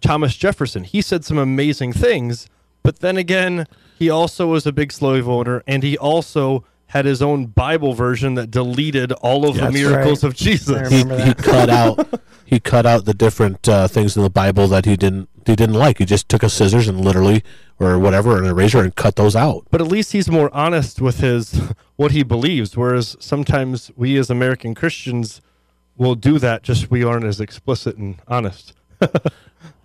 [0.00, 2.48] Thomas Jefferson; he said some amazing things,
[2.82, 3.66] but then again,
[3.98, 8.32] he also was a big slave owner, and he also had his own Bible version
[8.34, 10.30] that deleted all of the miracles right.
[10.30, 10.88] of Jesus.
[10.90, 14.86] He, he cut out he cut out the different uh, things in the Bible that
[14.86, 15.98] he didn't he didn't like.
[15.98, 17.44] He just took a scissors and literally
[17.80, 19.66] or whatever an eraser and cut those out.
[19.70, 21.60] But at least he's more honest with his
[21.96, 25.40] what he believes, whereas sometimes we as American Christians
[25.96, 26.62] will do that.
[26.62, 28.72] Just we aren't as explicit and honest.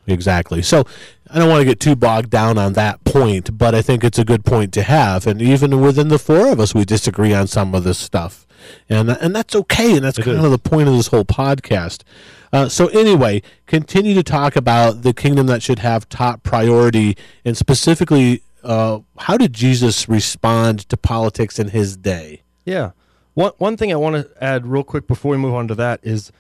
[0.08, 0.62] Exactly.
[0.64, 0.86] So
[1.30, 4.18] I don't want to get too bogged down on that point, but I think it's
[4.18, 5.28] a good point to have.
[5.28, 8.48] And even within the four of us, we disagree on some of this stuff,
[8.90, 9.96] and and that's okay.
[9.96, 10.44] And that's It kind is.
[10.46, 12.02] of the point of this whole podcast.
[12.52, 17.56] Uh, so anyway, continue to talk about the kingdom that should have top priority, and
[17.56, 22.42] specifically, uh, how did Jesus respond to politics in his day?
[22.66, 22.92] Yeah.
[23.36, 26.00] One one thing I want to add real quick before we move on to that
[26.04, 26.32] is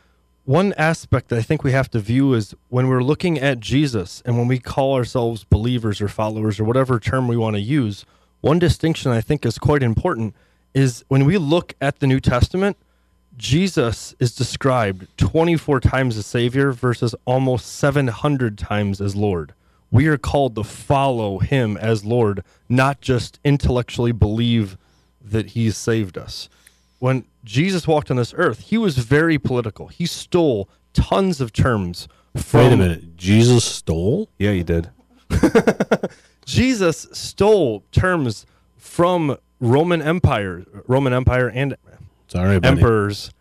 [0.49, 4.23] one aspect that I think we have to view is when we're looking at Jesus
[4.25, 8.03] and when we call ourselves believers or followers or whatever term we want to use,
[8.41, 10.33] one distinction I think is quite important
[10.73, 12.77] is when we look at the New Testament,
[13.37, 19.53] Jesus is described 24 times as Savior versus almost 700 times as Lord.
[19.91, 24.77] We are called to follow Him as Lord, not just intellectually believe
[25.21, 26.49] that He's saved us.
[26.99, 29.87] When Jesus walked on this earth, He was very political.
[29.87, 32.59] He stole tons of terms from.
[32.61, 34.29] Wait a minute, Jesus stole?
[34.37, 34.89] Yeah, he did.
[36.45, 38.45] Jesus stole terms
[38.77, 41.75] from Roman Empire, Roman Empire and
[42.29, 42.77] Sorry, buddy.
[42.79, 43.31] emperors,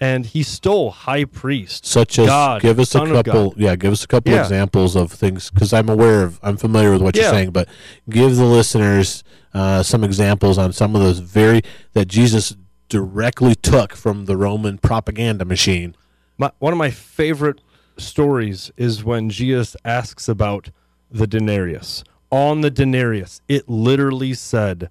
[0.00, 1.88] and he stole high priests.
[1.88, 3.60] such as God, give us a Son of couple God.
[3.60, 4.40] yeah give us a couple Yeah.
[4.42, 7.68] examples of things because i'm aware of i'm familiar with what you're saying but
[8.08, 11.62] give the listeners uh, some examples on some of those very
[11.94, 12.54] that jesus
[12.88, 15.96] directly took from the roman propaganda machine
[16.38, 17.60] My, one of my favorite
[17.96, 20.70] stories is when Jesus asks about
[21.10, 22.04] the denarius.
[22.30, 24.88] On the denarius, it literally said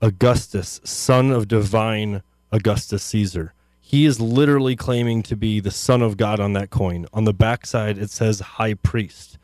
[0.00, 3.52] Augustus, son of divine Augustus Caesar.
[3.80, 7.06] He is literally claiming to be the son of God on that coin.
[7.12, 9.38] On the backside, it says high priest.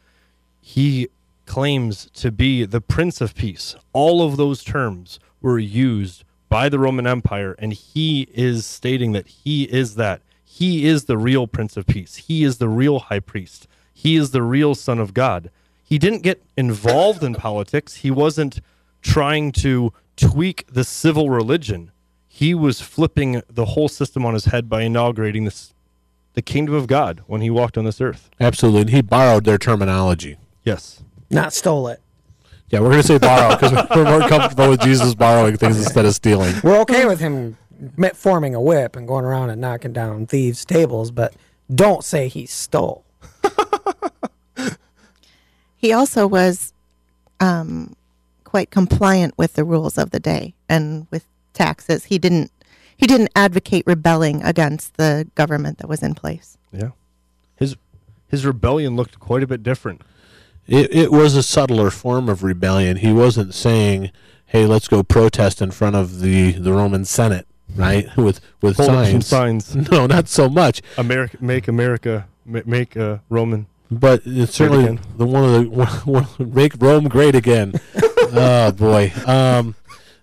[0.60, 1.08] He
[1.46, 3.76] claims to be the Prince of Peace.
[3.92, 9.28] All of those terms were used by the Roman Empire, and he is stating that
[9.28, 10.22] he is that.
[10.44, 12.16] He is the real Prince of Peace.
[12.16, 13.68] He is the real High Priest.
[13.94, 15.50] He is the real Son of God.
[15.84, 17.96] He didn't get involved in politics.
[17.96, 18.60] He wasn't
[19.02, 21.91] trying to tweak the civil religion.
[22.42, 25.72] He was flipping the whole system on his head by inaugurating this,
[26.34, 28.30] the kingdom of God when he walked on this earth.
[28.40, 31.02] absolutely and he borrowed their terminology Yes.
[31.30, 32.00] Not stole it.
[32.68, 36.04] yeah we're going to say borrow because we're more comfortable with jesus borrowing things instead
[36.04, 37.56] of stealing We're okay with him
[38.14, 41.34] forming a whip and going around and knocking down thieves' tables, but
[41.72, 43.04] don't say he stole.
[45.76, 46.72] He also was
[47.40, 47.96] um,
[48.44, 52.06] quite compliant with the rules of the day and with taxes.
[52.06, 52.50] He didn't
[52.96, 56.56] he didn't advocate rebelling against the government that was in place.
[56.72, 56.90] Yeah.
[57.56, 57.76] His
[58.28, 60.02] his rebellion looked quite a bit different.
[60.66, 62.98] It, it was a subtler form of rebellion.
[62.98, 64.10] He wasn't saying,
[64.46, 68.06] "Hey, let's go protest in front of the, the Roman Senate," right?
[68.16, 69.26] With with Hold signs.
[69.26, 69.74] signs.
[69.90, 70.80] No, not so much.
[70.96, 73.66] America, make America, make uh, Roman.
[73.90, 75.00] But it's certainly again.
[75.18, 77.74] the one of the one, one, make Rome great again.
[78.32, 79.12] oh boy.
[79.26, 79.74] Um,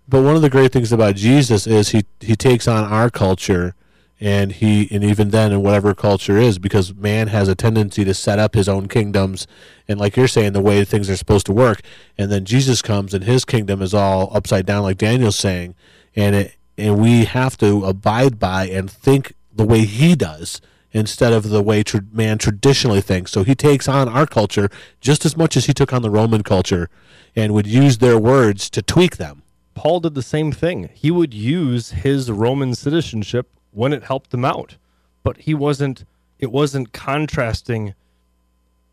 [0.10, 3.76] but one of the great things about Jesus is he he takes on our culture,
[4.20, 8.14] and he and even then in whatever culture is because man has a tendency to
[8.16, 9.46] set up his own kingdoms,
[9.88, 11.82] and like you're saying the way things are supposed to work,
[12.18, 15.76] and then Jesus comes and his kingdom is all upside down like Daniel's saying,
[16.16, 20.60] and it and we have to abide by and think the way he does
[20.92, 23.32] instead of the way tr- man traditionally thinks.
[23.32, 24.70] So he takes on our culture
[25.02, 26.90] just as much as he took on the Roman culture
[27.36, 29.44] and would use their words to tweak them.
[29.80, 30.90] Paul did the same thing.
[30.94, 34.76] He would use his Roman citizenship when it helped him out,
[35.24, 36.04] but he wasn't.
[36.38, 37.94] It wasn't contrasting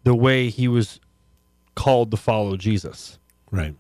[0.05, 1.01] the way he was
[1.75, 3.19] called to follow Jesus.
[3.51, 3.75] Right.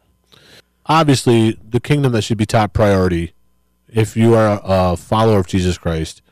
[0.86, 3.34] Obviously, the kingdom that should be top priority
[3.88, 6.22] if you are a, follower of Jesus Christ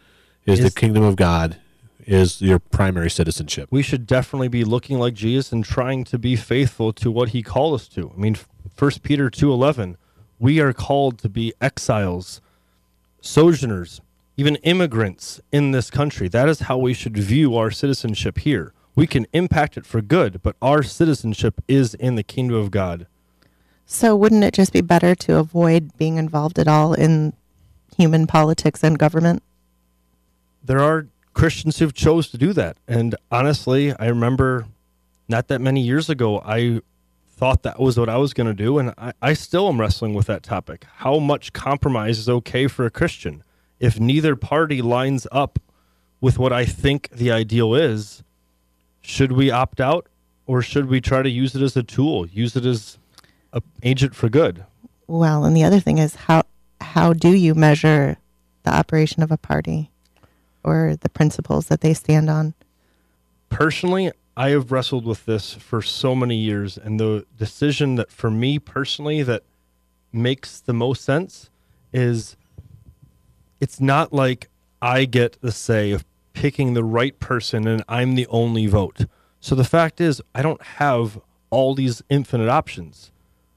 [0.44, 1.56] is the kingdom of God
[2.04, 3.68] is your primary citizenship.
[3.70, 7.44] We should definitely be looking like Jesus and trying to be faithful to what he
[7.44, 8.12] called us to.
[8.12, 8.36] I mean,
[8.74, 9.98] First Peter two eleven,
[10.38, 12.40] we are called to be exiles,
[13.20, 14.00] sojourners,
[14.36, 16.28] even immigrants in this country.
[16.28, 18.72] That is how we should view our citizenship here.
[18.96, 23.06] We can impact it for good, but our citizenship is in the kingdom of God.
[23.86, 27.34] So wouldn't it just be better to avoid being involved at all in
[27.96, 29.42] human politics and government?
[30.64, 32.78] there are Christians who've chose to do that.
[32.88, 34.66] And honestly, I remember
[35.28, 36.80] not that many years ago, I
[37.34, 40.14] thought that was what I was going to do, and I, I still am wrestling
[40.14, 40.86] with that topic.
[40.96, 43.42] How much compromise is okay for a Christian?
[43.80, 45.58] If neither party lines up
[46.20, 48.22] with what I think the ideal is,
[49.00, 50.06] should we opt out
[50.46, 52.98] or should we try to use it as a tool, use it as
[53.52, 54.64] an agent for good?
[55.06, 56.44] Well, and the other thing is how
[56.80, 58.16] how do you measure
[58.62, 59.90] the operation of a party
[60.62, 62.54] or the principles that they stand on?
[63.50, 68.30] Personally, I have wrestled with this for so many years, and the decision that for
[68.30, 69.44] me personally that
[70.12, 71.50] makes the most sense
[71.92, 72.36] is
[73.60, 74.48] it's not like
[74.82, 79.06] I get the say of picking the right person and I'm the only vote.
[79.40, 81.20] So the fact is, I don't have
[81.50, 83.12] all these infinite options.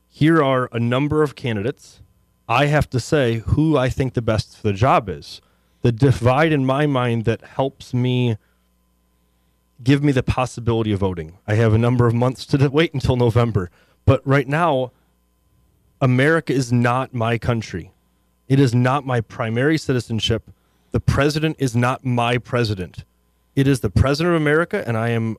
[0.08, 2.02] Here are a number of candidates.
[2.48, 5.42] I have to say who I think the best for the job is.
[5.82, 8.38] The divide in my mind that helps me
[9.84, 11.38] give me the possibility of voting.
[11.48, 13.70] I have a number of months to wait until November.
[14.06, 14.92] But right now,
[16.02, 17.92] America is not my country.
[18.48, 20.50] It is not my primary citizenship.
[20.92, 23.04] The president is not my president.
[23.56, 25.38] It is the president of America, and I am,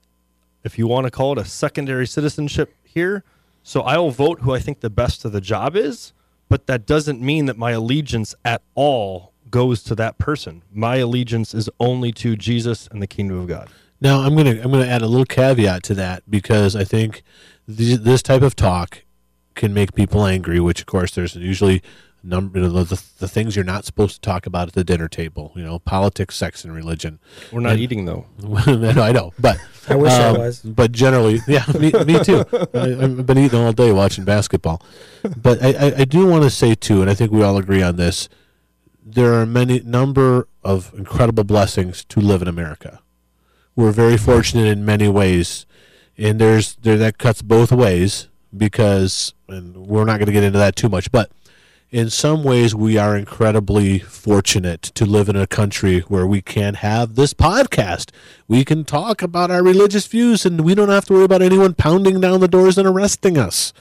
[0.65, 3.25] if you want to call it a secondary citizenship here.
[3.63, 6.13] So I will vote who I think the best of the job is,
[6.49, 10.63] but that doesn't mean that my allegiance at all goes to that person.
[10.73, 13.69] My allegiance is only to Jesus and the kingdom of God.
[14.01, 17.23] Now I'm gonna I'm gonna add a little caveat to that because I think
[17.67, 19.05] th- this type of talk
[19.55, 20.61] can make people angry.
[20.61, 21.83] Which of course there's usually
[22.23, 25.09] number you know, the, the things you're not supposed to talk about at the dinner
[25.09, 25.53] table.
[25.55, 27.19] You know, politics, sex, and religion.
[27.53, 28.27] We're not And- eating though.
[28.43, 29.59] no, I know, but
[29.89, 30.61] I wish I um, was.
[30.61, 32.45] But generally, yeah, me, me too.
[32.75, 34.83] I, I've been eating all day watching basketball.
[35.37, 37.83] But I, I, I do want to say too, and I think we all agree
[37.83, 38.29] on this.
[39.05, 43.01] There are many number of incredible blessings to live in America.
[43.79, 45.65] We're very fortunate in many ways,
[46.17, 50.59] and there's there that cuts both ways because, and we're not going to get into
[50.59, 51.31] that too much, but
[51.93, 56.75] in some ways we are incredibly fortunate to live in a country where we can
[56.75, 58.11] have this podcast.
[58.49, 61.75] We can talk about our religious views and we don't have to worry about anyone
[61.75, 63.73] pounding down the doors and arresting us.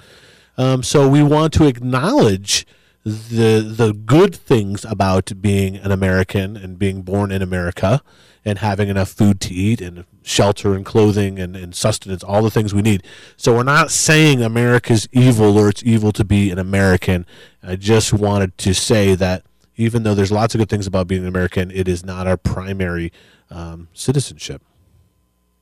[0.59, 2.67] Um, so we want to acknowledge
[3.07, 8.01] the the good things about being an American and being born in America
[8.43, 12.51] and having enough food to eat and shelter and clothing and, and sustenance, all the
[12.51, 13.03] things we need.
[13.35, 17.25] So we're not saying America's evil or it's evil to be an American.
[17.61, 19.43] I just wanted to say that
[19.75, 22.37] even though there's lots of good things about being an American, it is not our
[22.37, 23.11] primary
[23.49, 24.61] um, citizenship.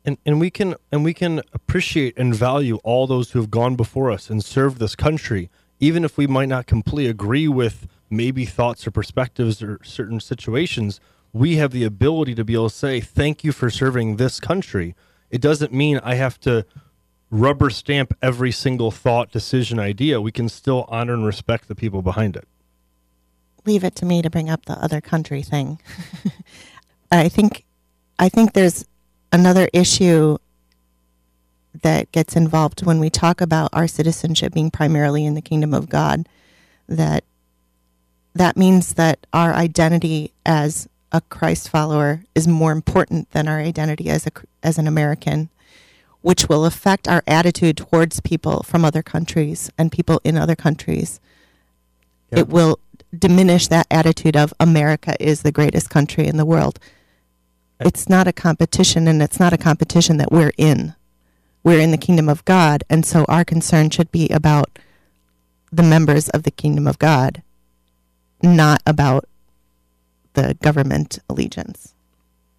[0.06, 3.76] and and we can and we can appreciate and value all those who have gone
[3.76, 8.46] before us and served this country even if we might not completely agree with maybe
[8.46, 11.00] thoughts or perspectives or certain situations
[11.36, 14.96] we have the ability to be able to say thank you for serving this country.
[15.30, 16.66] It doesn't mean i have to
[17.30, 20.22] rubber stamp every single thought decision idea.
[20.22, 22.48] We can still honor and respect the people behind it.
[23.66, 25.82] Leave it to me to bring up the other country thing.
[27.12, 27.66] I think
[28.18, 28.86] I think there's
[29.34, 30.38] another issue
[31.84, 35.90] that gets involved when we talk about our citizenship being primarily in the kingdom of
[35.90, 36.28] God
[36.88, 37.24] that
[38.34, 44.10] that means that our identity as a Christ follower is more important than our identity
[44.10, 45.50] as a as an American
[46.22, 51.20] which will affect our attitude towards people from other countries and people in other countries
[52.32, 52.40] Yeah.
[52.40, 52.80] it will
[53.18, 56.80] diminish that attitude of America is the greatest country in the world.
[57.80, 60.96] It's not a competition, and it's not a competition that we're in.
[61.66, 64.78] We're in the kingdom of God, and so our concern should be about
[65.72, 67.42] the members of the kingdom of God,
[68.44, 69.28] not about
[70.34, 71.96] the government allegiance.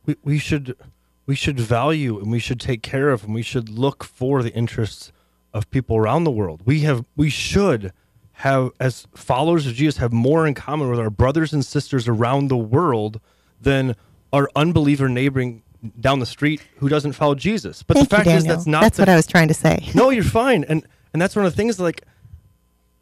[0.05, 0.77] we, we should
[1.25, 4.53] we should value and we should take care of and we should look for the
[4.55, 5.13] interests
[5.55, 6.63] of people around the world.
[6.65, 7.93] We have we should
[8.41, 12.49] have as followers of Jesus have more in common with our brothers and sisters around
[12.49, 13.21] the world
[13.61, 13.95] than
[14.33, 15.63] our unbeliever neighboring
[16.01, 17.83] down the street who doesn't follow Jesus.
[17.83, 19.55] But Thank the fact you, is that's not That's the what I was trying to
[19.55, 19.91] say.
[19.95, 20.65] no, you're fine.
[20.65, 22.03] And and that's one of the things like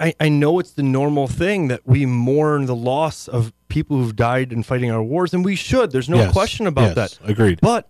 [0.00, 4.16] I, I know it's the normal thing that we mourn the loss of people who've
[4.16, 5.92] died in fighting our wars, and we should.
[5.92, 7.30] There's no Yes, question about yes, that.
[7.30, 7.60] Agreed.
[7.60, 7.88] But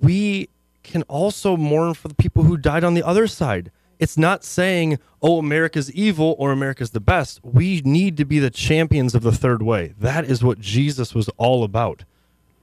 [0.00, 0.50] we
[0.82, 3.70] can also mourn for the people who died on the other side.
[3.98, 7.40] It's not saying, oh, America's evil or America's the best.
[7.42, 9.94] We need to be the champions of the third way.
[9.98, 12.04] That is what Jesus was all about.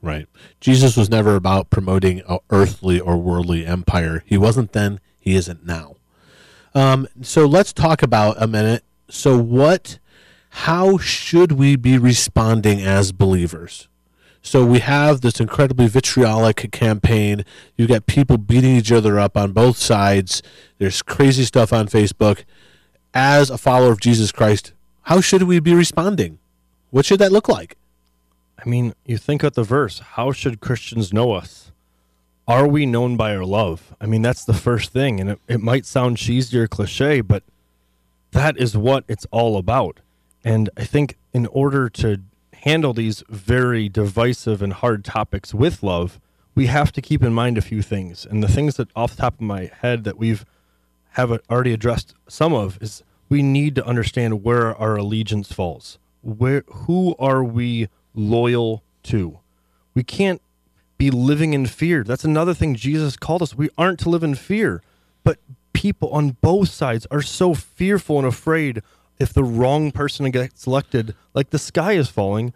[0.04, 0.28] Right.
[0.60, 4.24] Jesus was never about promoting a earthly or worldly empire.
[4.26, 5.96] He wasn't then, he isn't now.
[6.76, 8.84] Um, so let's talk about a minute.
[9.10, 10.00] So what
[10.50, 13.88] how should we be responding as believers?
[14.42, 17.46] So we have this incredibly vitriolic campaign.
[17.78, 20.44] You've got people beating each other up on both sides.
[20.80, 22.44] There's crazy stuff on Facebook.
[23.14, 24.74] As a follower of Jesus Christ,
[25.04, 26.40] how should we be responding?
[26.90, 27.78] What should that look like?
[28.64, 31.72] I mean, you think of the verse, how should Christians know us?
[32.48, 33.96] Are we known by our love?
[34.00, 35.20] I mean, that's the first thing.
[35.20, 37.44] And it, it might sound cheesy or cliche, but
[38.32, 40.00] that is what it's all about.
[40.44, 42.22] And I think in order to
[42.54, 46.20] handle these very divisive and hard topics with love,
[46.56, 48.26] we have to keep in mind a few things.
[48.26, 50.46] And the things that off the top of my head that we've
[51.12, 56.00] have already addressed some of is we need to understand where our allegiance falls.
[56.22, 59.40] Where who are we loyal to?
[59.94, 60.42] We can't
[60.98, 62.04] be living in fear.
[62.04, 63.56] That's another thing Jesus called us.
[63.56, 64.82] We aren't to live in fear.
[65.24, 65.38] But
[65.74, 68.82] people on both sides are so fearful and afraid
[69.20, 72.54] if the wrong person gets elected, like the sky is falling,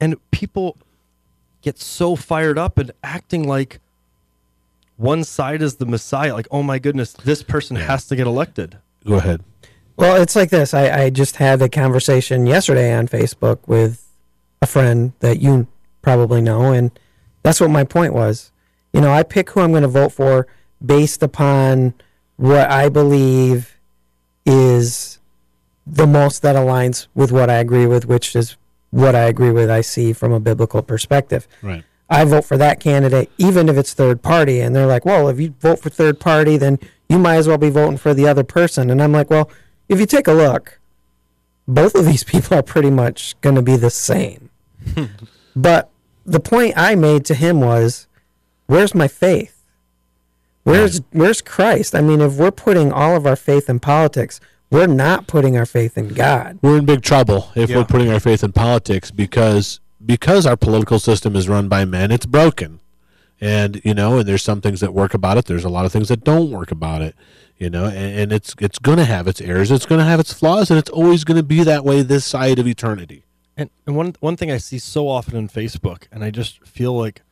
[0.00, 0.76] and people
[1.62, 3.80] get so fired up and acting like
[4.96, 6.32] one side is the Messiah.
[6.32, 8.78] Like, oh my goodness, this person has to get elected.
[9.04, 9.42] Go ahead.
[9.96, 10.74] Well, it's like this.
[10.74, 14.05] I, I just had a conversation yesterday on Facebook with
[14.62, 15.66] a friend that you
[16.02, 16.90] probably know, and
[17.42, 18.52] that's what my point was.
[18.92, 20.46] You know, I pick who I'm going to vote for
[20.84, 21.94] based upon
[22.36, 23.78] what I believe
[24.44, 25.18] is
[25.86, 28.56] the most that aligns with what I agree with, which is
[28.90, 31.46] what I agree with, I see from a biblical perspective.
[31.62, 31.84] Right.
[32.08, 34.60] I vote for that candidate, even if it's third party.
[34.60, 36.78] And they're like, well, if you vote for third party, then
[37.08, 38.90] you might as well be voting for the other person.
[38.90, 39.50] And I'm like, well,
[39.88, 40.78] if you take a look,
[41.66, 44.45] both of these people are pretty much going to be the same.
[45.56, 45.90] but
[46.24, 48.06] the point I made to him was,
[48.66, 49.52] where's my faith?
[50.64, 51.94] Where's where's Christ?
[51.94, 55.66] I mean, if we're putting all of our faith in politics, we're not putting our
[55.66, 56.58] faith in God.
[56.60, 57.76] We're in big trouble if Yeah.
[57.76, 62.10] we're putting our faith in politics because because our political system is run by men,
[62.10, 62.80] it's broken.
[63.40, 65.44] And you know, and there's some things that work about it.
[65.44, 67.14] There's a lot of things that don't work about it.
[67.58, 69.70] You know, and, and it's it's going to have its errors.
[69.70, 72.24] It's going to have its flaws, and it's always going to be that way this
[72.24, 73.24] side of eternity.
[73.56, 76.96] And, and one one thing I see so often on Facebook, and I just feel
[76.96, 77.22] like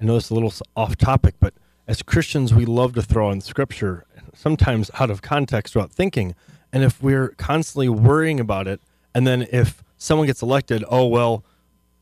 [0.00, 1.54] I know is a little off topic, but
[1.86, 4.04] as Christians, we love to throw in scripture,
[4.34, 6.34] sometimes out of context without thinking.
[6.72, 8.80] And if we're constantly worrying about it,
[9.14, 11.44] and then if someone gets elected, oh well,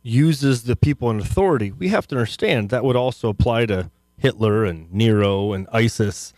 [0.02, 4.64] uses the people in authority, we have to understand that would also apply to Hitler
[4.64, 6.34] and Nero and ISIS.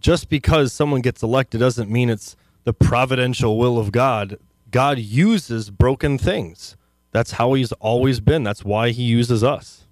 [0.00, 4.38] Just because someone gets elected doesn't mean it's the providential will of God.
[4.70, 6.76] God uses broken things.
[7.12, 8.42] That's how he's always been.
[8.42, 9.84] That's why he uses us.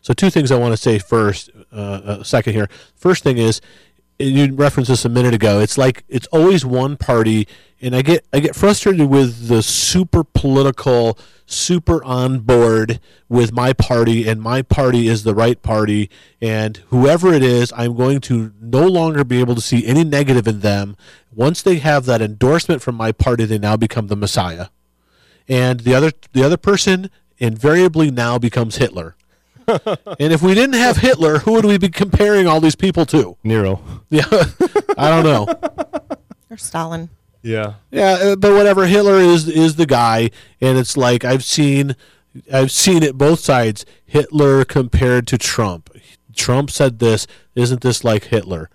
[0.00, 2.68] So two things I want to say first, uh, a second here.
[2.96, 3.60] First thing is,
[4.18, 5.60] you referenced this a minute ago.
[5.60, 7.48] It's like it's always one party,
[7.80, 13.72] and I get I get frustrated with the super political, super on board with my
[13.72, 18.52] party, and my party is the right party, and whoever it is, I'm going to
[18.60, 20.96] no longer be able to see any negative in them.
[21.34, 24.66] Once they have that endorsement from my party, they now become the Messiah,
[25.48, 29.16] and the other the other person invariably now becomes Hitler.
[29.66, 33.36] And if we didn't have Hitler, who would we be comparing all these people to?
[33.42, 33.80] Nero.
[34.10, 34.26] Yeah,
[34.98, 35.46] I don't know.
[36.50, 37.08] Or Stalin.
[37.42, 37.74] Yeah.
[37.90, 38.86] Yeah, uh, but whatever.
[38.86, 40.30] Hitler is is the guy,
[40.60, 41.96] and it's like I've seen,
[42.52, 43.86] I've seen it both sides.
[44.04, 45.90] Hitler compared to Trump.
[46.34, 47.26] Trump said this.
[47.54, 48.68] Isn't this like Hitler?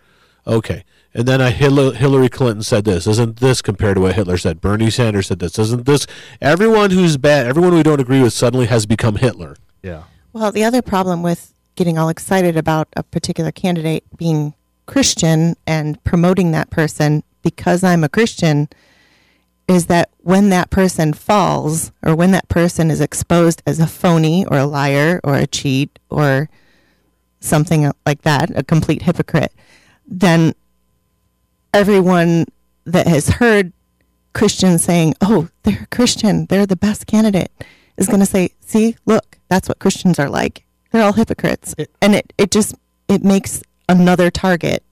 [0.47, 0.84] Okay.
[1.18, 3.07] And then I Hillary, Hillary Clinton said this.
[3.07, 4.61] Isn't this compared to what Hitler said?
[4.61, 5.57] Bernie Sanders said this.
[5.57, 6.05] Isn't this?
[6.39, 9.57] Everyone who's bad, everyone we don't agree with, suddenly has become Hitler.
[9.82, 10.03] Yeah.
[10.32, 14.53] Well, the other problem with getting all excited about a particular candidate being
[14.86, 18.70] Christian and promoting that person because I'm a Christian
[19.68, 24.45] is that when that person falls or when that person is exposed as a phony
[24.45, 26.47] or a liar or a cheat or
[27.39, 29.51] something like that, a complete hypocrite,
[30.05, 30.53] then
[31.78, 32.46] everyone
[32.86, 33.72] that has heard
[34.34, 37.52] Christians saying, "Oh, they're a Christian, they're the best candidate,"
[37.98, 40.64] is going to say, "See, look, that's what Christians are like.
[40.92, 42.76] They're all hypocrites." It- and it it just
[43.08, 44.84] it makes another target.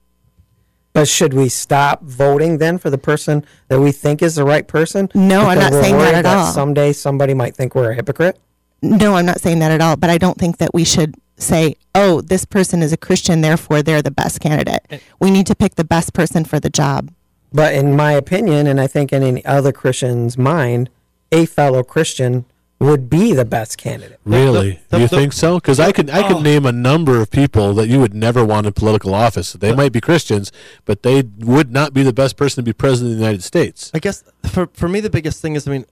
[0.92, 4.66] But should we stop voting then for the person that we think is the right
[4.66, 5.10] person?
[5.14, 6.52] No, I'm not saying that at all.
[6.52, 8.38] Someday somebody might think we're a hypocrite.
[8.80, 11.76] No, I'm not saying that at all, but I don't think that we should say,
[11.94, 14.82] "Oh, this person is a Christian, therefore they're the best candidate."
[15.20, 17.10] We need to pick the best person for the job.
[17.52, 20.90] But in my opinion, and I think in any other Christian's mind,
[21.32, 22.44] a fellow Christian
[22.78, 24.18] would be the best candidate.
[24.26, 24.80] Really?
[24.90, 25.54] the- Do you the- think so?
[25.54, 26.42] Because I could I could Oh.
[26.42, 29.54] name a number of people that you would never want in political office.
[29.54, 30.52] They might be Christians,
[30.84, 33.90] but they would not be the best person to be president of the United States.
[33.94, 35.86] I guess for for me the biggest thing is I mean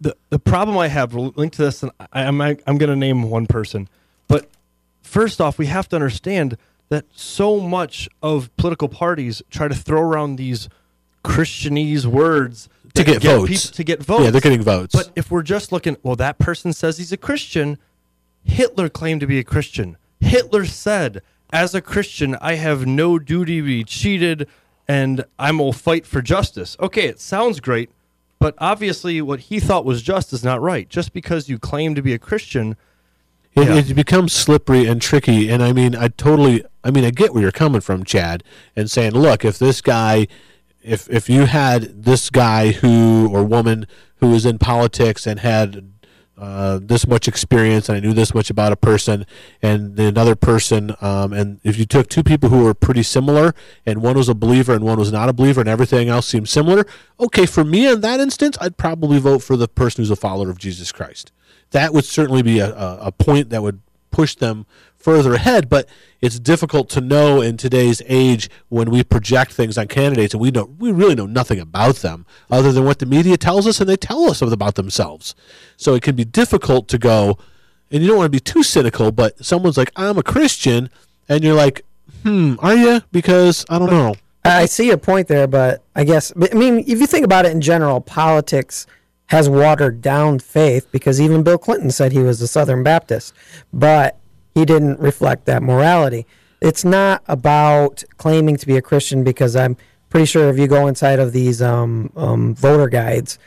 [0.00, 3.28] the the problem I have linked to this, and I, I'm I'm going to name
[3.30, 3.88] one person,
[4.28, 4.46] but
[5.08, 6.56] first off, we have to understand
[6.90, 10.68] that so much of political parties try to throw around these
[11.24, 13.66] Christianese words To that get votes.
[13.66, 14.24] peop- to get votes.
[14.24, 14.94] Yeah, they're getting votes.
[14.94, 17.78] But if we're just looking, well, that person says he's a Christian.
[18.44, 19.96] Hitler claimed to be a Christian.
[20.20, 24.48] Hitler said, as a Christian, I have no duty to be cheated
[24.86, 26.76] and I will fight for justice.
[26.80, 27.90] Okay, it sounds great,
[28.38, 30.88] but obviously what he thought was just is not right.
[30.88, 32.76] Just because you claim to be a Christian,
[33.62, 33.74] It, Yeah.
[33.76, 35.48] it becomes slippery and tricky.
[35.50, 38.44] And I mean, I totally, I mean, I get where you're coming from, Chad,
[38.76, 40.26] and saying, look, if this guy,
[40.82, 43.86] if if you had this guy who or woman
[44.16, 45.92] who was in politics and had
[46.38, 49.26] uh, this much experience and I knew this much about a person
[49.60, 53.54] and another person, um, and if you took two people who were pretty similar
[53.84, 56.48] and one was a believer and one was not a believer and everything else seemed
[56.48, 56.86] similar,
[57.18, 60.48] okay, for me in that instance, I'd probably vote for the person who's a follower
[60.48, 61.32] of Jesus Christ
[61.70, 64.66] that would certainly be a, a, point that would push them
[64.96, 65.68] further ahead.
[65.68, 65.88] But
[66.20, 70.50] it's difficult to know in today's age when we project things on candidates and we
[70.50, 73.88] don't we really know nothing about them other than what the media tells us and
[73.88, 75.34] they tell us about themselves.
[75.76, 77.38] So it can be difficult to go
[77.90, 80.90] and you don't want to be too cynical, but someone's like, I'm a Christian
[81.28, 81.84] and you're like,
[82.22, 83.00] hmm, are you?
[83.12, 84.14] Because I don't know.
[84.44, 87.44] I I see your point there, but I guess I mean if you think about
[87.44, 88.86] it in general, politics
[89.28, 93.34] has watered down faith because even Bill Clinton said he was a Southern Baptist,
[93.72, 94.16] but
[94.54, 96.26] he didn't reflect that morality.
[96.60, 99.76] It's not about claiming to be a Christian because I'm
[100.10, 103.38] pretty sure if you go inside of these um, um, voter guides,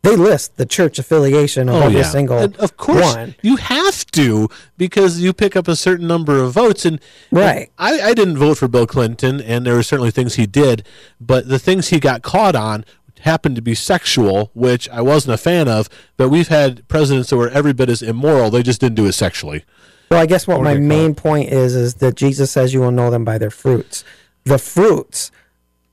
[0.00, 3.36] they list the church affiliation of every single And of course, one.
[3.42, 6.84] you have to because you pick up a certain number of votes.
[6.84, 6.98] And
[7.30, 7.70] Right.
[7.78, 10.84] I, I didn't vote for Bill Clinton, and there were certainly things he did,
[11.20, 12.84] but the things he got caught on
[13.22, 15.88] happened to be sexual, which I wasn't a fan of.
[16.16, 19.12] But we've had presidents that were every bit as immoral; they just didn't do it
[19.12, 19.64] sexually.
[20.10, 22.74] Well, I guess what Or my they call main point is is that Jesus says
[22.74, 24.04] you will know them by their fruits.
[24.44, 25.30] The fruits,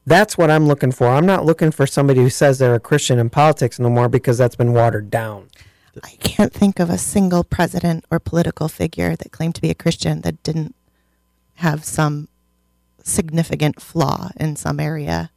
[0.06, 1.08] that's what I'm looking for.
[1.08, 4.38] I'm not looking for somebody who says they're a Christian in politics no more because
[4.38, 5.50] that's been watered down.
[6.04, 9.76] I can't think of a single president or political figure that claimed to be a
[9.76, 10.76] Christian that didn't
[11.56, 12.28] have some
[13.04, 15.32] significant flaw in some area.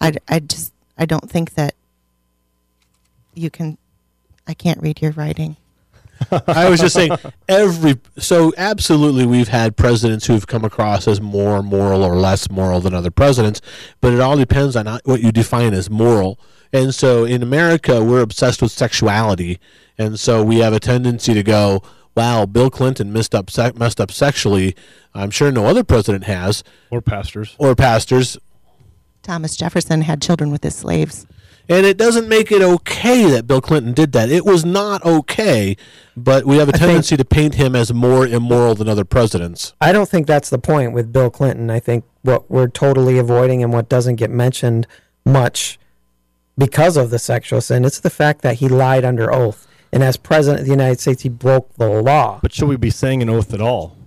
[0.00, 1.74] I, I just I don't think that
[3.34, 3.78] you can.
[4.46, 5.56] I can't read your writing.
[6.48, 7.12] I was just saying
[7.48, 12.80] every so absolutely we've had presidents who've come across as more moral or less moral
[12.80, 13.60] than other presidents,
[14.00, 16.38] but it all depends on what you define as moral.
[16.72, 19.60] And so in America, we're obsessed with sexuality,
[19.96, 21.82] and so we have a tendency to go,
[22.16, 24.74] "Wow, Bill Clinton messed up messed up sexually."
[25.14, 27.56] I'm sure no other president has, or pastors.
[27.58, 28.36] or pastors,
[29.28, 31.26] Thomas Jefferson had children with his slaves.
[31.68, 34.30] And it doesn't make it okay that Bill Clinton did that.
[34.30, 35.76] It was not okay,
[36.16, 39.74] but we have a think- tendency to paint him as more immoral than other presidents.
[39.82, 41.68] I don't think that's the point with Bill Clinton.
[41.68, 44.86] I think what we're totally avoiding and what doesn't get mentioned
[45.26, 45.78] much
[46.56, 49.66] because of the sexual sin, it's the fact that he lied under oath.
[49.92, 52.38] And as president of the United States, he broke the law.
[52.40, 53.97] But should we be saying an oath at all?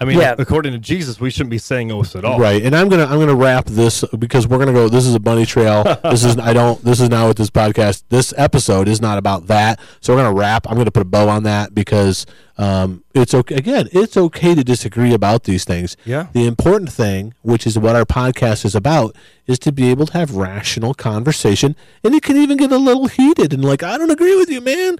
[0.00, 0.34] I mean, Yeah.
[0.38, 2.38] according to Jesus, we shouldn't be saying oaths at all.
[2.38, 4.88] Right, and I'm gonna I'm gonna wrap this because we're gonna go.
[4.88, 5.84] This is a bunny trail.
[6.04, 6.82] this is I don't.
[6.82, 8.04] This is not what this podcast.
[8.08, 9.78] This episode is not about that.
[10.00, 10.66] So we're gonna wrap.
[10.70, 12.24] I'm gonna put a bow on that because
[12.56, 13.56] um, it's okay.
[13.56, 15.98] Again, it's okay to disagree about these things.
[16.06, 16.28] Yeah.
[16.32, 19.14] The important thing, which is what our podcast is about,
[19.46, 23.06] is to be able to have rational conversation, and it can even get a little
[23.06, 24.98] heated and like I don't agree with you, man.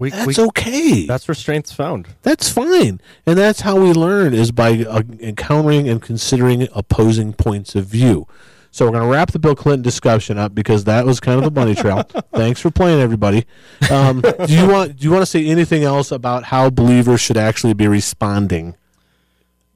[0.00, 1.04] We, That's we, okay.
[1.04, 2.08] That's where strength's found.
[2.22, 3.02] That's fine.
[3.26, 8.26] And that's how we learn is by uh, encountering and considering opposing points of view.
[8.70, 11.44] So we're going to wrap the Bill Clinton discussion up because that was kind of
[11.44, 12.02] a bunny trail.
[12.34, 13.44] Thanks for playing, everybody.
[13.90, 17.36] Um, do you want do you want to say anything else about how believers should
[17.36, 18.76] actually be responding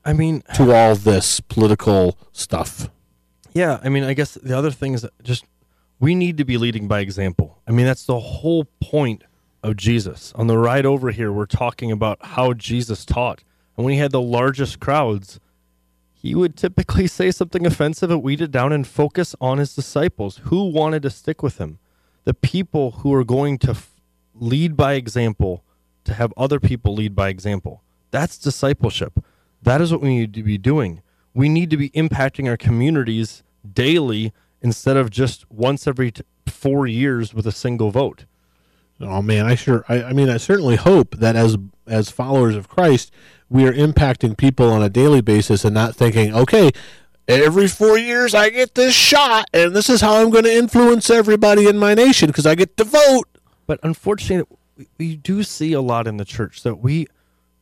[0.07, 2.89] I mean, to all this political stuff?
[3.53, 5.45] Yeah, I mean, I guess the other thing is just
[6.01, 7.61] we need to be leading by example.
[7.69, 9.23] I mean, that's the whole point
[9.65, 10.33] of Jesus.
[10.37, 13.43] On the ride over here, we're talking about how Jesus taught.
[13.77, 15.41] And when he had the largest crowds,
[16.13, 20.43] he would typically say something offensive and weed it down and focus on his disciples
[20.45, 21.79] who wanted to stick with him.
[22.25, 23.91] The people who are going to f-
[24.35, 25.65] lead by example,
[26.05, 27.83] to have other people lead by example.
[28.11, 29.25] That's discipleship.
[29.63, 31.03] That is what we need to be doing.
[31.33, 33.43] We need to be impacting our communities
[33.73, 38.27] daily instead of just once every t- four years with a single vote.
[39.05, 42.69] Oh man, I sure I, I mean I certainly hope that as as followers of
[42.69, 43.13] Christ,
[43.49, 46.71] we are impacting people on a daily basis and not thinking, okay,
[47.29, 51.11] every four years I get this shot, and this is how I'm going to influence
[51.11, 53.29] everybody in my nation because I get to vote.
[53.67, 57.07] But unfortunately, we- we do see a lot in the church that we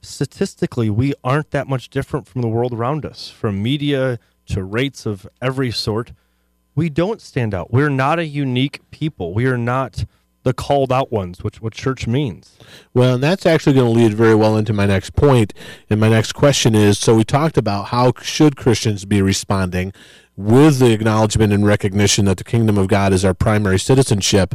[0.00, 5.06] statistically we aren't that much different from the world around us, from media to rates
[5.06, 6.12] of every sort.
[6.74, 7.72] We don't stand out.
[7.72, 9.32] We're not a unique people.
[9.34, 10.04] We are not
[10.44, 12.56] the called out ones, which what church means.
[12.94, 15.54] Well, and that's actually going to lead very well into my next point.
[15.88, 19.92] And my next question is so we talked about how should Christians be responding
[20.36, 24.54] with the acknowledgement and recognition that the kingdom of God is our primary citizenship.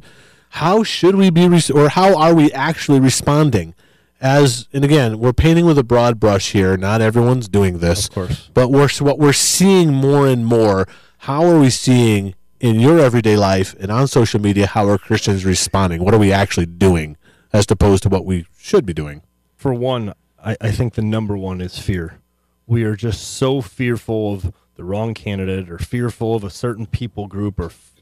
[0.52, 3.74] How should we be, or how are we actually responding?
[4.20, 6.76] As and again, we're painting with a broad brush here.
[6.76, 8.50] Not everyone's doing this, Of course.
[8.54, 10.88] but we're what we're seeing more and more.
[11.20, 14.68] How are we seeing in your everyday life and on social media?
[14.68, 16.04] How are Christians responding?
[16.04, 17.18] What are we actually doing,
[17.54, 19.22] as opposed to what we should be doing?
[19.56, 22.20] For one, I, I think the number one is fear.
[22.66, 27.28] We are just so fearful of the wrong candidate or fearful of a certain people
[27.28, 27.96] group or f-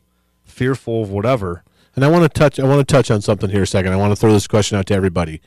[0.43, 1.63] fearful of whatever.
[1.95, 2.59] And I want to touch.
[2.59, 3.93] I want to touch on something here a second.
[3.93, 5.41] I want to throw this question out to everybody.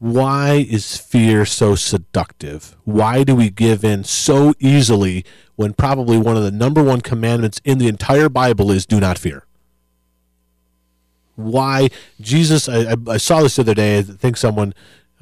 [0.00, 2.76] Why is fear so seductive?
[2.84, 5.24] Why do we give in so easily
[5.62, 9.16] when probably one of the number one commandments in the entire Bible is "Do not
[9.16, 9.44] fear"?
[11.36, 11.88] Why
[12.20, 12.68] Jesus?
[12.68, 13.98] I, I, saw this the other day.
[13.98, 14.74] I think someone.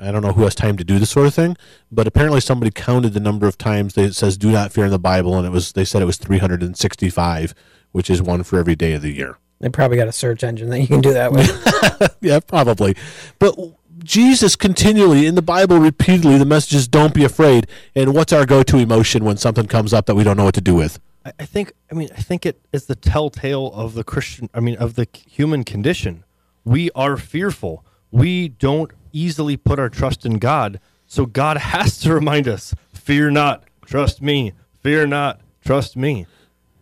[0.02, 1.58] I don't know who has time to do this sort of thing,
[1.92, 4.90] but apparently somebody counted the number of times that it says "Do not fear" in
[4.90, 7.54] the Bible, and it was they said it was 365,
[7.92, 9.36] which is one for every day of the year.
[9.60, 12.16] They probably got a search engine that you can do that with.
[12.22, 12.96] yeah, probably.
[13.38, 13.58] But
[14.02, 17.66] Jesus continually in the Bible repeatedly the message is don't be afraid.
[17.94, 20.60] And what's our go-to emotion when something comes up that we don't know what to
[20.60, 20.98] do with?
[21.24, 24.60] I, I think I mean I think it is the telltale of the Christian I
[24.60, 26.24] mean of the human condition.
[26.64, 27.84] We are fearful.
[28.10, 30.80] We don't easily put our trust in God.
[31.06, 34.52] So God has to remind us, fear not, trust me.
[34.82, 36.26] Fear not, trust me.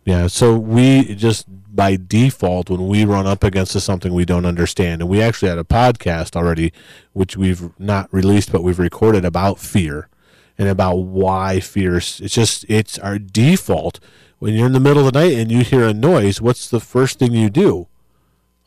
[0.05, 5.01] Yeah, so we just by default when we run up against something we don't understand,
[5.01, 6.73] and we actually had a podcast already,
[7.13, 10.09] which we've not released but we've recorded about fear
[10.57, 11.97] and about why fear.
[11.97, 13.99] It's just it's our default
[14.39, 16.41] when you're in the middle of the night and you hear a noise.
[16.41, 17.87] What's the first thing you do?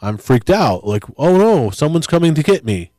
[0.01, 0.87] I'm freaked out.
[0.87, 2.93] Like, oh no, someone's coming to get me.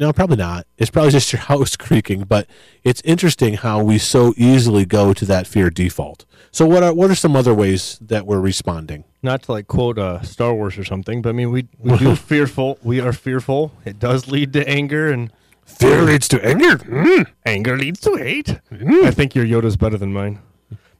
[0.00, 0.66] No, probably not.
[0.78, 2.22] It's probably just your house creaking.
[2.24, 2.48] But
[2.82, 6.24] it's interesting how we so easily go to that fear default.
[6.50, 9.04] So what are what are some other ways that we're responding?
[9.22, 12.16] Not to like quote uh, Star Wars or something, but I mean we we do
[12.30, 12.78] fearful.
[12.82, 13.72] We are fearful.
[13.84, 15.30] It does lead to anger, and
[15.66, 16.78] Fear leads to anger.
[16.78, 18.58] Mm, anger leads to hate.
[18.72, 20.40] mm, I think your Yoda's better than mine.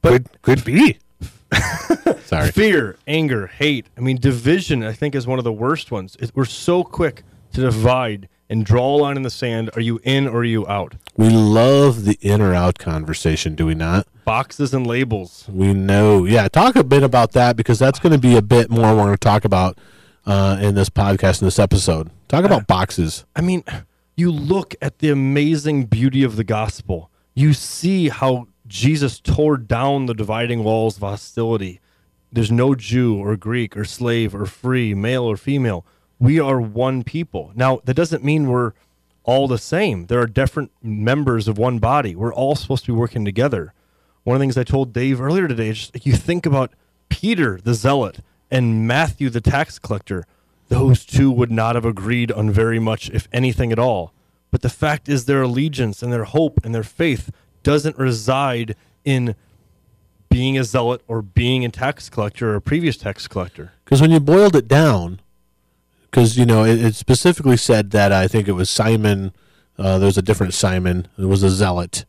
[0.02, 0.98] could could be.
[2.26, 2.52] Sorry.
[2.52, 3.86] Fear, anger, hate.
[3.96, 6.16] I mean, division, I think, is one of the worst ones.
[6.20, 7.24] It- We're so quick
[7.54, 9.70] to divide and draw a line in the sand.
[9.74, 10.96] Are you in or are you out?
[11.16, 14.06] We love the in or out conversation, do we not?
[14.24, 15.46] Boxes and labels.
[15.48, 16.24] We know.
[16.24, 19.04] Yeah, talk a bit about that because that's going to be a bit more we're
[19.04, 19.78] going to talk about
[20.26, 22.10] uh, in this podcast in this episode.
[22.28, 23.24] Talk about boxes.
[23.36, 23.64] I mean,
[24.16, 27.10] you look at the amazing beauty of the gospel.
[27.34, 31.80] You see how Jesus tore down the dividing walls of hostility.
[32.32, 35.84] There's no Jew or Greek or slave or free, male or female.
[36.20, 37.50] We are one people.
[37.56, 38.72] Now, that doesn't mean we're
[39.24, 40.06] all the same.
[40.06, 42.14] There are different members of one body.
[42.14, 43.72] We're all supposed to be working together.
[44.24, 46.72] One of the things I told Dave earlier today is just you think about
[47.08, 50.26] Peter the zealot and Matthew the tax collector.
[50.68, 54.12] Those two would not have agreed on very much, if anything at all.
[54.50, 57.30] But the fact is, their allegiance and their hope and their faith
[57.62, 59.34] doesn't reside in
[60.28, 63.72] being a zealot or being a tax collector or a previous tax collector.
[63.84, 65.20] Because when you boiled it down,
[66.10, 69.32] because you know it, it specifically said that I think it was Simon.
[69.78, 71.08] Uh, there was a different Simon.
[71.18, 72.04] It was a zealot,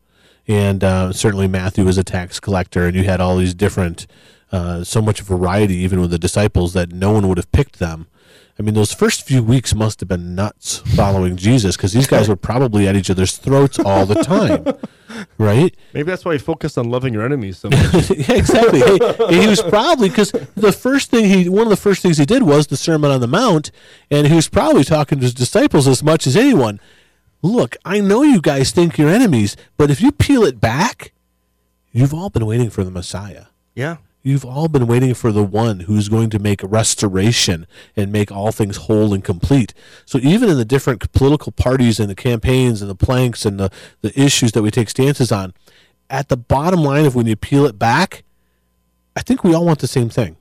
[0.46, 2.86] and uh, certainly Matthew was a tax collector.
[2.86, 4.06] And you had all these different,
[4.50, 8.08] uh, so much variety, even with the disciples, that no one would have picked them.
[8.58, 12.28] I mean, those first few weeks must have been nuts following Jesus because these guys
[12.28, 14.64] were probably at each other's throats all the time,
[15.38, 15.74] right?
[15.94, 18.10] Maybe that's why he focused on loving your enemies so much.
[18.10, 18.80] yeah, exactly.
[18.80, 22.24] He, he was probably because the first thing he, one of the first things he
[22.24, 23.70] did was the Sermon on the Mount,
[24.10, 26.80] and he was probably talking to his disciples as much as anyone.
[27.42, 31.12] Look, I know you guys think you're enemies, but if you peel it back,
[31.90, 33.46] you've all been waiting for the Messiah.
[33.74, 33.96] yeah.
[34.22, 37.66] You've all been waiting for the one who's going to make restoration
[37.96, 39.74] and make all things whole and complete.
[40.04, 43.70] So even in the different political parties and the campaigns and the planks and the,
[44.00, 45.54] the issues that we take stances on,
[46.08, 48.22] at the bottom line of when you peel it back,
[49.16, 50.36] I think we all want the same thing.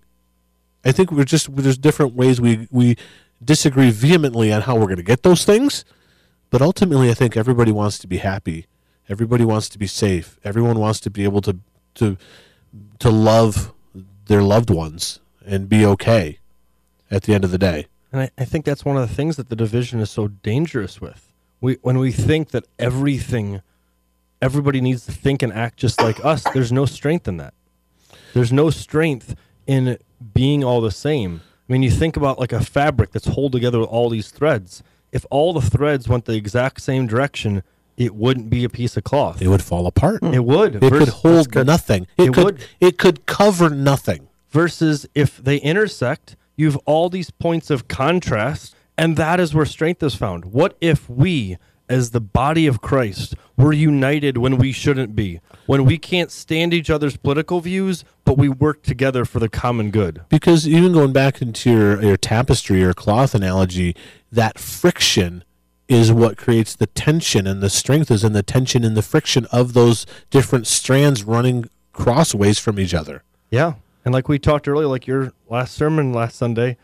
[0.86, 2.98] I think we're just there's different ways we we
[3.44, 5.86] disagree vehemently on how we're going to get those things,
[6.50, 8.68] but ultimately I think everybody wants to be happy.
[9.10, 10.40] Everybody wants to be safe.
[10.44, 11.58] Everyone wants to be able to
[11.96, 12.18] to
[13.00, 13.74] to love
[14.26, 16.40] their loved ones and be okay
[17.10, 17.88] at the end of the day.
[18.12, 21.00] And I, I think that's one of the things that the division is so dangerous
[21.00, 21.32] with.
[21.60, 23.62] We when we think that everything
[24.42, 27.54] everybody needs to think and act just like us, there's no strength in that.
[28.34, 29.36] There's no strength
[29.68, 29.98] in
[30.34, 31.42] being all the same.
[31.70, 34.84] I mean, you think about like a fabric that's hold together with all these threads.
[35.12, 37.64] If all the threads went the exact same direction,
[38.02, 39.42] it wouldn't be a piece of cloth.
[39.42, 40.20] It would fall apart.
[40.22, 40.34] Hmm.
[40.34, 40.84] It would.
[40.84, 42.08] It could hold nothing.
[42.18, 42.66] It, It could would.
[42.80, 44.28] it could cover nothing.
[44.50, 49.66] versus if they intersect, you have all these points of contrast, and that is where
[49.66, 50.46] strength is found.
[50.46, 55.40] What if we, as the body of Christ, were united when we shouldn't be?
[55.68, 59.90] When we can't stand each other's political views, but we work together for the common
[59.92, 60.22] good?
[60.28, 63.96] Because even going back into your, your tapestry or cloth analogy,
[64.32, 65.44] that friction
[65.92, 69.46] is what creates the tension, and the strength is in the tension and the friction
[69.52, 73.24] of those different strands running crossways from each other.
[73.50, 73.74] Yeah.
[74.06, 76.78] And like we talked earlier, like your last sermon last Sunday,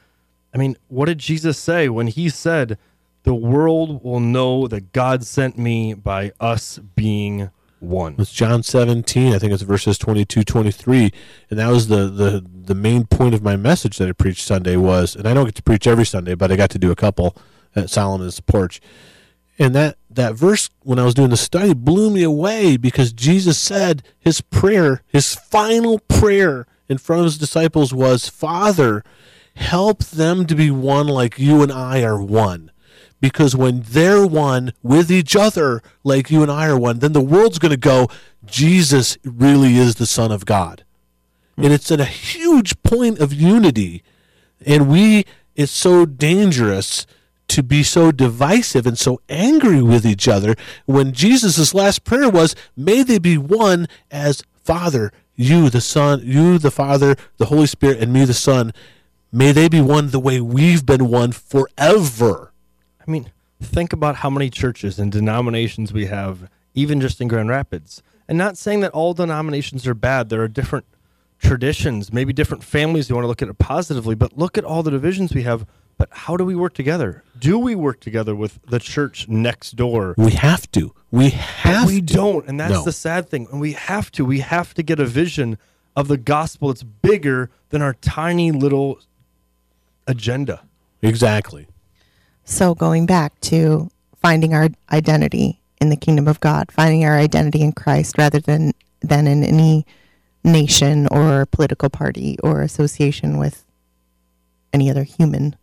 [0.53, 2.77] I mean, what did Jesus say when he said,
[3.23, 7.49] The world will know that God sent me by us being
[7.79, 8.15] one?
[8.19, 11.13] It's John 17, I think it's verses 22, 23.
[11.49, 14.75] And that was the, the, the main point of my message that I preached Sunday
[14.75, 16.95] was, and I don't get to preach every Sunday, but I got to do a
[16.95, 17.37] couple
[17.77, 18.81] at Solomon's porch.
[19.59, 23.57] And that, that verse, when I was doing the study, blew me away because Jesus
[23.57, 29.03] said his prayer, his final prayer in front of his disciples was, Father,
[29.55, 32.71] help them to be one like you and I are one.
[33.19, 37.21] Because when they're one with each other, like you and I are one, then the
[37.21, 38.07] world's going to go,
[38.45, 40.83] Jesus really is the Son of God.
[41.55, 41.65] Hmm.
[41.65, 44.03] And it's at a huge point of unity.
[44.63, 45.25] And we,
[45.55, 47.07] it's so dangerous
[47.49, 52.55] to be so divisive and so angry with each other when Jesus' last prayer was,
[52.75, 57.99] May they be one as Father, you the Son, you the Father, the Holy Spirit,
[57.99, 58.73] and me the Son.
[59.31, 62.51] May they be one the way we've been one forever.
[63.05, 63.31] I mean,
[63.61, 68.01] think about how many churches and denominations we have, even just in Grand Rapids.
[68.27, 70.29] And not saying that all denominations are bad.
[70.29, 70.85] There are different
[71.39, 74.83] traditions, maybe different families you want to look at it positively, but look at all
[74.83, 75.65] the divisions we have.
[75.97, 77.23] But how do we work together?
[77.39, 80.13] Do we work together with the church next door?
[80.17, 80.93] We have to.
[81.09, 82.13] We have we to.
[82.13, 82.83] don't, and that's No.
[82.83, 83.47] the sad thing.
[83.51, 84.23] And we have to.
[84.25, 85.57] We have to get a vision
[85.95, 88.99] of the gospel that's bigger than our tiny little
[90.05, 90.61] agenda.
[91.01, 91.67] Exactly.
[92.43, 93.89] So going back to
[94.21, 98.73] finding our identity in the kingdom of God, finding our identity in Christ rather than
[99.01, 99.85] than in any
[100.43, 103.63] nation or political party or association with
[104.73, 105.55] any other human.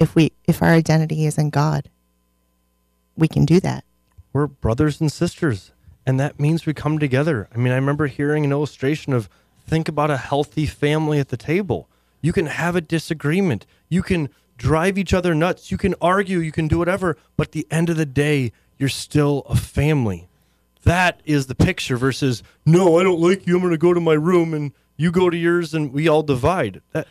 [0.00, 1.90] If we if our identity is in God,
[3.16, 3.84] we can do that.
[4.32, 5.72] we're brothers and sisters
[6.06, 7.48] and that means we come together.
[7.54, 9.28] I mean i remember hearing an illustration of
[9.66, 11.88] think about a healthy family at the table.
[12.22, 13.66] You can have a disagreement.
[13.90, 15.70] You can drive each other nuts.
[15.70, 16.38] You can argue.
[16.38, 17.18] You can do whatever.
[17.36, 20.28] But at the end of the day you're still a family.
[20.84, 23.56] That is the picture versus no i don't like you.
[23.56, 26.22] I'm going to go to my room and you go to yours and we all
[26.22, 26.80] divide.
[26.92, 27.06] That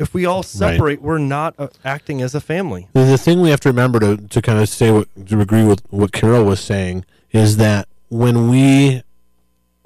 [0.00, 3.50] if we all separate we're not uh, acting as a family The, the thing we
[3.50, 6.60] have to remember to, to kind of say what to agree with what Carol was
[6.60, 9.02] saying is that when we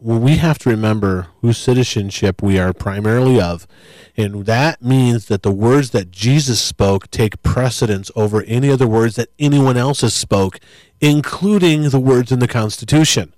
[0.04, 3.66] when we have to remember whose citizenship we are primarily of,
[4.18, 9.16] and that means that the words that Jesus spoke take precedence over any other words
[9.16, 10.60] that anyone else has spoke,
[11.00, 13.32] including the words in the Constitution.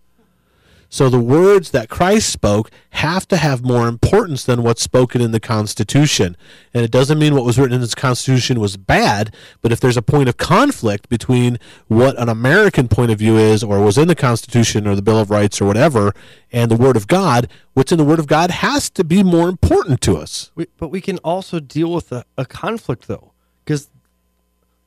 [0.88, 5.32] So the words that Christ spoke have to have more importance than what's spoken in
[5.32, 6.36] the Constitution.
[6.72, 9.96] And it doesn't mean what was written in this Constitution was bad, but if there's
[9.96, 11.58] a point of conflict between
[11.88, 15.18] what an American point of view is or was in the Constitution or the Bill
[15.18, 16.14] of Rights or whatever
[16.52, 19.48] and the Word of God, what's in the Word of God has to be more
[19.48, 20.50] important to us.
[20.54, 23.32] We, but we can also deal with a, a conflict though,
[23.64, 23.90] because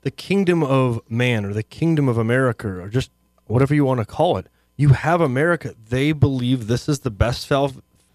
[0.02, 3.12] the kingdom of man or the kingdom of America or just
[3.46, 4.48] whatever you want to call it,
[4.80, 5.76] you have America.
[5.90, 7.52] They believe this is the best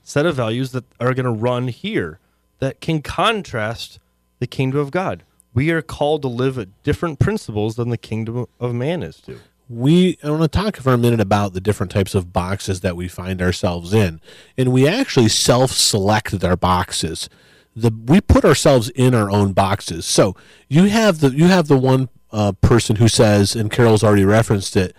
[0.02, 2.18] set of values that are going to run here
[2.58, 3.98] that can contrast
[4.38, 5.24] the kingdom of God.
[5.52, 9.40] We are called to live at different principles than the kingdom of man is to.
[9.68, 12.96] we I want to talk for a minute about the different types of boxes that
[12.96, 14.22] we find ourselves in,
[14.56, 17.28] and we actually self-select our boxes.
[17.76, 20.06] The we put ourselves in our own boxes.
[20.06, 20.34] So
[20.68, 24.76] you have the you have the one uh, person who says, and Carol's already referenced
[24.76, 24.96] it.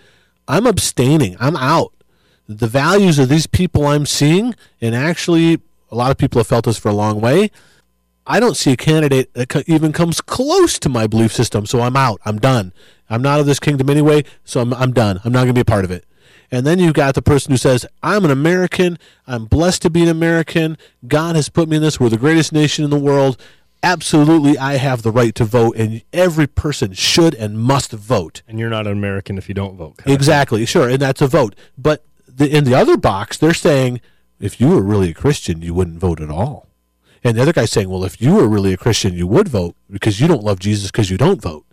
[0.48, 1.36] I'm abstaining.
[1.40, 1.92] I'm out.
[2.48, 6.64] The values of these people I'm seeing, and actually, a lot of people have felt
[6.64, 7.50] this for a long way.
[8.26, 11.96] I don't see a candidate that even comes close to my belief system, so I'm
[11.96, 12.20] out.
[12.24, 12.72] I'm done.
[13.08, 15.20] I'm not of this kingdom anyway, so I'm, I'm done.
[15.24, 16.04] I'm not going to be a part of it.
[16.50, 18.98] And then you've got the person who says, I'm an American.
[19.26, 20.78] I'm blessed to be an American.
[21.06, 21.98] God has put me in this.
[21.98, 23.40] We're the greatest nation in the world.
[23.86, 28.42] Absolutely, I have the right to vote, and every person should and must vote.
[28.48, 29.94] And you're not an American if you don't vote.
[30.06, 31.54] Exactly, sure, and that's a vote.
[31.78, 34.00] But the, in the other box, they're saying
[34.40, 36.66] if you were really a Christian, you wouldn't vote at all.
[37.22, 39.76] And the other guy's saying, well, if you were really a Christian, you would vote
[39.88, 41.64] because you don't love Jesus because you don't vote.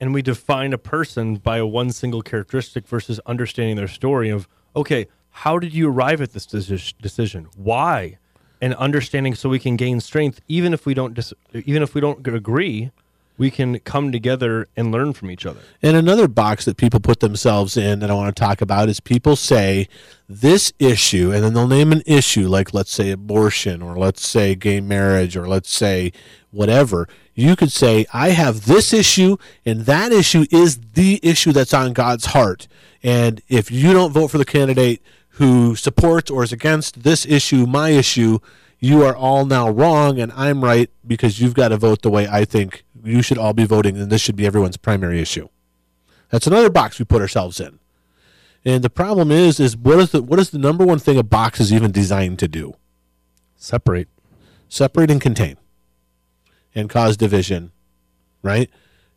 [0.00, 4.48] and we define a person by a one single characteristic versus understanding their story of
[4.74, 5.06] okay
[5.44, 8.18] how did you arrive at this decision why
[8.64, 12.00] and understanding so we can gain strength even if we don't dis- even if we
[12.00, 12.90] don't agree
[13.36, 17.20] we can come together and learn from each other And another box that people put
[17.20, 19.88] themselves in that I want to talk about is people say
[20.28, 24.54] this issue, and then they'll name an issue like, let's say, abortion, or let's say
[24.54, 26.12] gay marriage, or let's say
[26.50, 27.08] whatever.
[27.34, 29.36] You could say, I have this issue,
[29.66, 32.68] and that issue is the issue that's on God's heart.
[33.02, 35.02] And if you don't vote for the candidate
[35.34, 38.38] who supports or is against this issue, my issue,
[38.78, 42.28] you are all now wrong, and I'm right because you've got to vote the way
[42.28, 45.48] I think you should all be voting, and this should be everyone's primary issue.
[46.30, 47.78] That's another box we put ourselves in.
[48.64, 51.22] And the problem is, is what is the what is the number one thing a
[51.22, 52.74] box is even designed to do?
[53.56, 54.08] separate
[54.68, 55.56] Separate and contain,
[56.74, 57.72] and cause division,
[58.42, 58.70] right?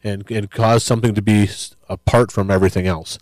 [0.03, 1.49] And and cause something to be
[1.89, 3.18] apart from everything else.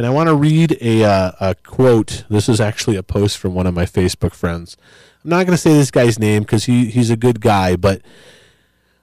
[0.00, 2.24] And I want to read a uh, a quote.
[2.30, 4.78] This is actually a post from one of my Facebook friends.
[5.22, 8.00] I'm not going to say this guy's name because he he's a good guy, but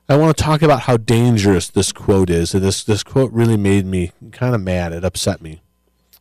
[0.09, 2.55] I want to talk about how dangerous this quote is.
[2.55, 4.91] And this this quote really made me kind of mad.
[4.91, 5.61] It upset me.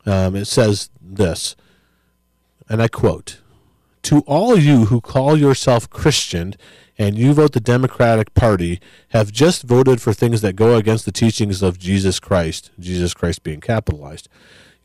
[0.05, 1.57] Um, it says this,
[2.69, 3.41] and I quote:
[4.03, 6.55] "To all you who call yourself Christian."
[6.99, 11.13] And you vote the Democratic Party have just voted for things that go against the
[11.13, 14.31] teachings of Jesus Christ, Jesus Christ being capitalized.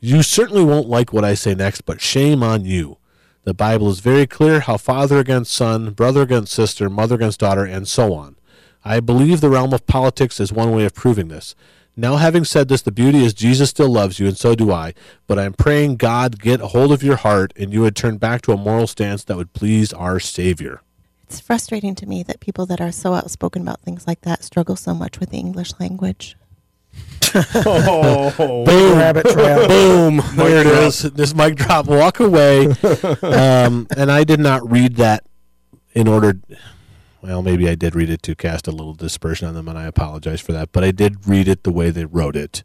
[0.04, 2.98] You certainly won't like what I say next, but shame on you.
[3.44, 7.64] The Bible is very clear how father against son, brother against sister, mother against daughter,
[7.64, 8.34] and so on.
[8.84, 11.54] I believe the realm of politics is one way of proving this.
[11.96, 14.92] Now, having said this, the beauty is Jesus still loves you, and so do I.
[15.28, 18.42] But I'm praying God get a hold of your heart and you would turn back
[18.42, 20.80] to a moral stance that would please our Savior.
[21.22, 24.74] It's frustrating to me that people that are so outspoken about things like that struggle
[24.74, 26.36] so much with the English language.
[27.34, 29.66] Oh Big rabbit trail.
[29.68, 30.22] Boom!
[30.36, 31.02] there it is.
[31.02, 31.86] This mic drop.
[31.86, 32.66] Walk away.
[33.22, 35.24] um, and I did not read that
[35.92, 36.38] in order.
[37.22, 39.84] Well, maybe I did read it to cast a little dispersion on them, and I
[39.84, 40.72] apologize for that.
[40.72, 42.62] But I did read it the way they wrote it,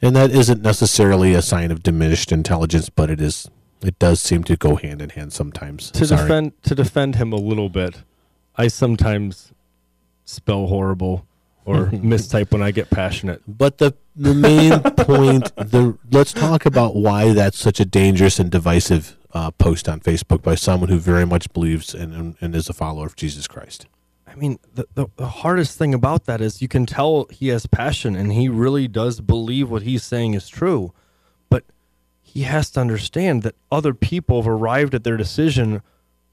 [0.00, 3.48] and that isn't necessarily a sign of diminished intelligence, but it is.
[3.84, 5.90] It does seem to go hand in hand sometimes.
[5.90, 6.22] to Sorry.
[6.22, 8.02] defend to defend him a little bit
[8.56, 9.50] i sometimes
[10.24, 11.26] spell horrible
[11.64, 16.94] or mistype when i get passionate But the the main point, the let's talk about
[16.94, 21.24] why that's such a dangerous and divisive uh, post on Facebook by someone who very
[21.24, 23.86] much believes and, and, and is a follower of Jesus Christ.
[24.26, 27.66] I mean, the, the, the hardest thing about that is you can tell he has
[27.66, 30.92] passion and he really does believe what he's saying is true.
[31.48, 31.64] But
[32.22, 35.82] he has to understand that other people have arrived at their decision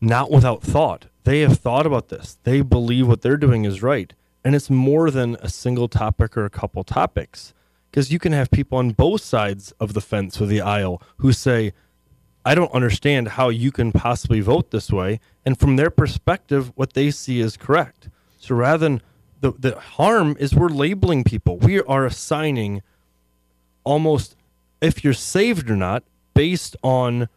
[0.02, 1.08] not without thought.
[1.24, 4.14] They have thought about this, they believe what they're doing is right.
[4.44, 7.54] And it's more than a single topic or a couple topics.
[7.90, 11.34] Because you can have people on both sides of the fence or the aisle who
[11.34, 11.74] say,
[12.46, 15.20] I don't understand how you can possibly vote this way.
[15.46, 18.10] And from their perspective, what they see is correct.
[18.38, 19.02] So rather than
[19.42, 21.58] the, the harm is we're labeling people.
[21.58, 22.82] We are assigning
[23.84, 24.36] almost
[24.82, 27.28] if you're saved or not based on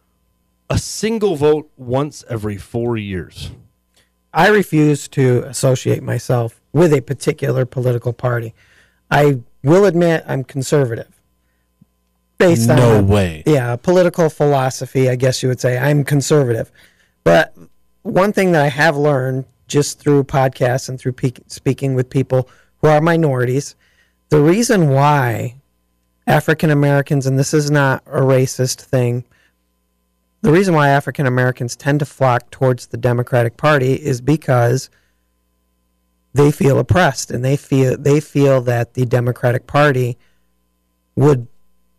[0.69, 3.51] a single vote once every four years.
[4.33, 8.53] I refuse to associate myself with a particular political party.
[9.11, 11.07] I will admit I'm conservative.
[12.39, 13.43] Based on No a- way.
[13.45, 15.77] Yeah, political philosophy, I guess you would say.
[15.77, 16.71] I'm conservative.
[17.23, 17.55] But
[18.01, 22.49] one thing that I have learned just through podcasts and through pe- speaking with people
[22.81, 23.75] who are minorities,
[24.29, 25.55] the reason why
[26.27, 29.23] African Americans, and this is not a racist thing,
[30.43, 34.89] the reason why African Americans tend to flock towards the Democratic Party is because
[36.33, 40.17] they feel oppressed and they feel they feel that the Democratic Party
[41.15, 41.47] would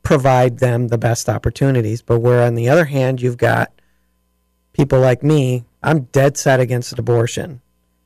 [0.02, 2.02] provide them the best opportunities.
[2.02, 3.72] But where on the other hand you've got
[4.74, 7.62] people like me, I'm dead set against abortion.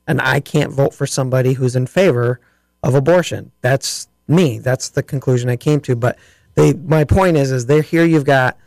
[0.07, 2.39] And I can't vote for somebody who's in favor
[2.81, 3.51] of abortion.
[3.59, 4.57] That's me.
[4.59, 5.97] That's the conclusion I came to.
[5.97, 6.17] But
[6.55, 8.57] they my point is is there here you've got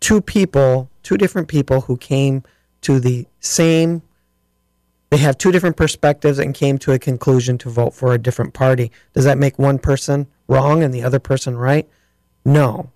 [0.00, 2.42] two people, two different people who came
[2.80, 4.02] to the same
[5.10, 8.54] they have two different perspectives and came to a conclusion to vote for a different
[8.54, 8.90] party.
[9.12, 11.88] Does that make one person wrong and the other person right?
[12.44, 12.90] No.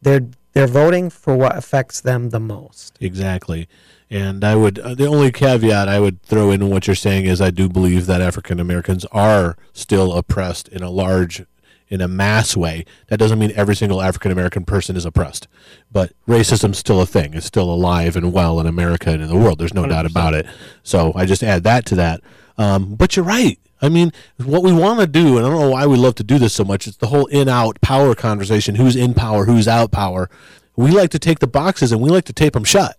[0.00, 2.96] They're they're voting for what affects them the most.
[3.00, 3.68] Exactly.
[4.08, 7.40] And I would, uh, the only caveat I would throw in what you're saying is
[7.40, 11.44] I do believe that African Americans are still oppressed in a large,
[11.90, 12.84] in a mass way.
[13.08, 15.48] That doesn't mean every single African American person is oppressed,
[15.90, 17.34] but racism's still a thing.
[17.34, 19.58] It's still alive and well in America and in the world.
[19.58, 20.46] There's no doubt about it.
[20.82, 22.20] So I just add that to that.
[22.56, 23.58] Um, but you're right.
[23.82, 26.22] I mean, what we want to do, and I don't know why we love to
[26.22, 29.66] do this so much, it's the whole in out power conversation who's in power, who's
[29.66, 30.28] out power.
[30.76, 32.96] We like to take the boxes and we like to tape them shut.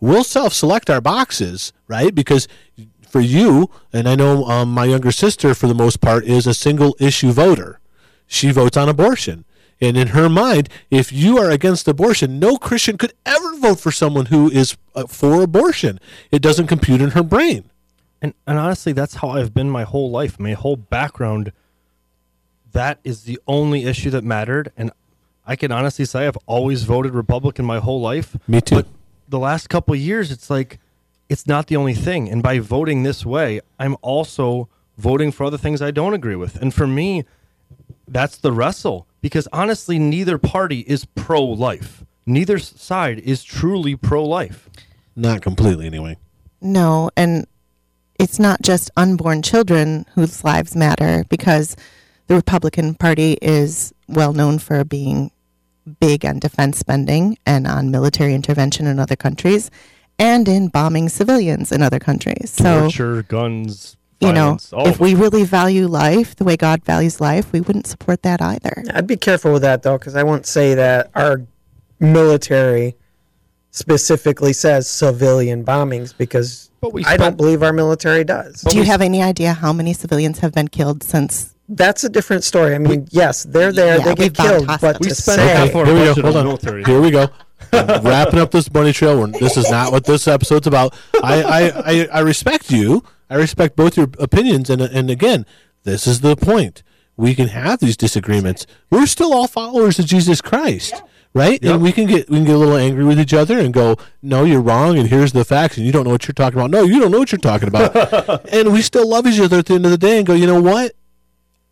[0.00, 2.14] We'll self select our boxes, right?
[2.14, 2.48] Because
[3.08, 6.54] for you, and I know um, my younger sister, for the most part, is a
[6.54, 7.78] single issue voter.
[8.32, 9.44] She votes on abortion.
[9.78, 13.92] And in her mind, if you are against abortion, no Christian could ever vote for
[13.92, 16.00] someone who is uh, for abortion.
[16.30, 17.68] It doesn't compute in her brain.
[18.22, 20.40] And and honestly, that's how I've been my whole life.
[20.40, 21.52] My whole background.
[22.72, 24.92] That is the only issue that mattered, and
[25.46, 28.34] I can honestly say I've always voted Republican my whole life.
[28.48, 28.76] Me too.
[28.76, 28.86] But
[29.28, 30.78] the last couple of years, it's like
[31.28, 32.30] it's not the only thing.
[32.30, 36.56] And by voting this way, I'm also voting for other things I don't agree with.
[36.56, 37.26] And for me,
[38.12, 42.04] that's the wrestle because honestly, neither party is pro life.
[42.26, 44.68] Neither side is truly pro life.
[45.16, 46.18] Not completely, anyway.
[46.60, 47.46] No, and
[48.18, 51.76] it's not just unborn children whose lives matter because
[52.28, 55.32] the Republican Party is well known for being
[55.98, 59.70] big on defense spending and on military intervention in other countries
[60.18, 62.50] and in bombing civilians in other countries.
[62.50, 64.90] So, Torture, guns, you know, violence, all oh.
[64.90, 68.84] if we really value life the way God values life, we wouldn't support that either.
[68.94, 71.42] I'd be careful with that though, because I won't say that our
[72.00, 72.96] military
[73.70, 78.60] specifically says civilian bombings because But we I don't believe our military does.
[78.60, 81.54] Do you have any idea how many civilians have been killed since?
[81.68, 82.74] That's a different story.
[82.74, 85.06] I mean, yes, they're there, Yeah, they get killed, but hospitals.
[85.06, 86.14] We spent say, half our Here we go.
[86.22, 86.46] Hold on on.
[86.46, 86.84] military.
[86.84, 87.28] Here we go.
[87.72, 89.18] Wrapping up this bunny trail.
[89.18, 90.94] We're- This is not what this episode's about.
[91.22, 91.60] I, I,
[91.92, 93.02] I, I respect you.
[93.32, 94.68] I respect both your opinions.
[94.68, 95.46] And, and again,
[95.84, 96.82] this is the point.
[97.16, 98.66] We can have these disagreements.
[98.90, 101.02] We're still all followers of Jesus Christ,
[101.32, 101.62] right?
[101.64, 103.96] And we can get we can get a little angry with each other and go,
[104.22, 106.70] "No, you're wrong," and here's the facts, and you don't know what you're talking about.
[106.70, 108.48] No, you don't know what you're talking about.
[108.52, 110.46] and we still love each other at the end of the day and go, "You
[110.46, 110.92] know what?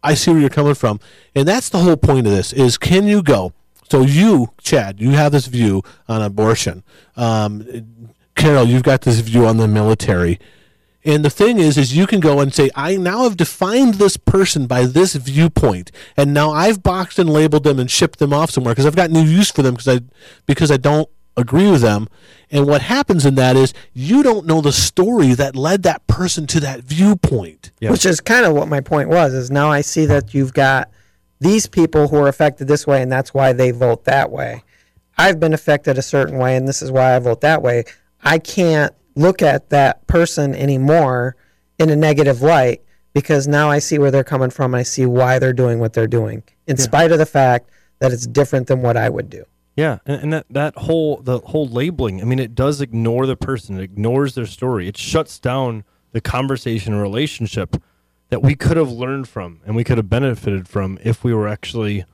[0.02, 1.00] I see where you're coming from.
[1.34, 3.52] And that's the whole point of this is can you go?
[3.90, 6.84] So you, Chad, you have this view on abortion.
[7.16, 10.38] Um, Carol, you've got this view on the military.
[11.05, 14.16] And the thing is, is you can go and say, I now have defined this
[14.18, 18.51] person by this viewpoint, and now I've boxed and labeled them and shipped them off
[18.51, 20.01] somewhere because I've got new use for them because I
[20.46, 22.09] because I don't agree with them.
[22.51, 26.46] And what happens in that is you don't know the story that led that person
[26.48, 27.70] to that viewpoint.
[27.80, 27.90] Yeah.
[27.90, 30.90] which is kind of what my point was is now I see that you've got
[31.40, 34.62] these people who are affected this way and that's why they vote that way.
[35.16, 37.84] I've been affected a certain way and this is why I vote that way.
[38.22, 41.37] I can't look at that person anymore
[41.79, 45.07] in a negative light because now I see where they're coming from and I see
[45.07, 48.83] why they're doing what they're doing in spite of the fact that it's different than
[48.83, 49.45] what I would do.
[49.77, 52.21] Yeah, and, and that that whole the whole labeling.
[52.21, 53.79] I mean, it does ignore the person.
[53.79, 54.89] It ignores their story.
[54.89, 57.77] It shuts down the conversation or relationship
[58.31, 61.49] that we could have learned from and we could have benefited from if we were
[61.49, 62.05] actually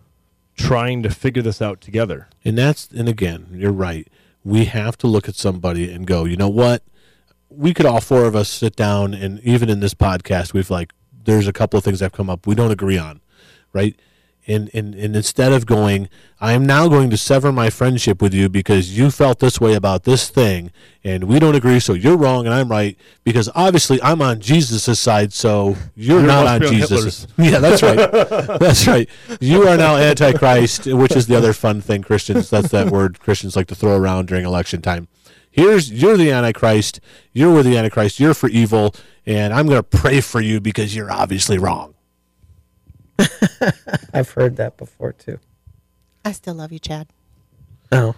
[0.57, 2.29] trying to figure this out together.
[2.45, 4.09] And that's and again, you're right.
[4.45, 6.83] We have to look at somebody and go, you know what?
[7.49, 10.93] We could all four of us sit down and even in this podcast, we've like
[11.25, 13.21] there's a couple of things that have come up we don't agree on,
[13.73, 13.97] right?
[14.49, 16.09] And, and and instead of going,
[16.41, 19.75] I am now going to sever my friendship with you because you felt this way
[19.75, 20.71] about this thing,
[21.03, 22.97] and we don't agree, so you're wrong and I'm right.
[23.25, 27.27] Because obviously I'm on Jesus' side, so you're You not on Jesus.
[27.39, 27.97] Yeah, that's right.
[28.61, 29.09] That's right.
[29.41, 32.49] You are now antichrist, which is the other fun thing Christians.
[32.49, 35.09] That's that word Christians like to throw around during election time.
[35.57, 37.01] Here's you're the antichrist.
[37.33, 38.21] You're with the antichrist.
[38.21, 38.95] You're for evil,
[39.25, 41.95] and I'm going to pray for you because you're obviously wrong.
[44.13, 45.39] I've heard that before too.
[46.27, 47.09] I still love you, Chad.
[47.91, 48.15] No.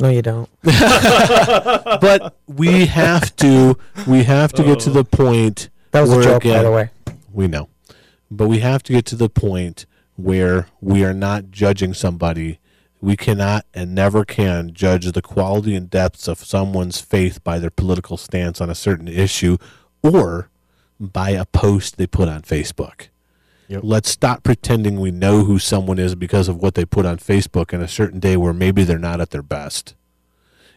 [0.00, 0.48] No you don't.
[0.64, 3.76] But we have to
[4.06, 5.68] we have to get to the point.
[5.90, 6.90] That was a where, joke by the way.
[7.30, 7.68] We know.
[8.30, 9.84] But we have to get to the point
[10.16, 12.60] where we are not judging somebody.
[13.00, 17.70] We cannot and never can judge the quality and depths of someone's faith by their
[17.70, 19.56] political stance on a certain issue
[20.02, 20.50] or
[20.98, 23.08] by a post they put on Facebook.
[23.68, 23.82] Yep.
[23.84, 27.74] Let's stop pretending we know who someone is because of what they put on Facebook
[27.74, 29.94] on a certain day where maybe they're not at their best.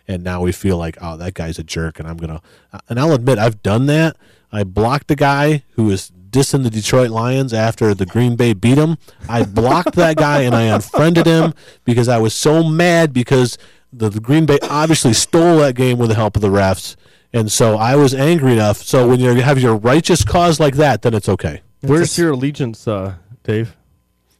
[0.08, 2.42] And now we feel like, oh, that guy's a jerk, and I'm gonna.
[2.74, 4.18] Uh, and I'll admit, I've done that.
[4.52, 8.76] I blocked a guy who is dissing the Detroit Lions after the Green Bay beat
[8.76, 8.98] them.
[9.30, 11.54] I blocked that guy and I unfriended him
[11.84, 13.58] because I was so mad because
[13.92, 16.96] the, the Green Bay obviously stole that game with the help of the refs.
[17.34, 18.78] And so I was angry enough.
[18.78, 21.62] So when you have your righteous cause like that, then it's okay.
[21.82, 23.76] Where's your allegiance, uh, Dave?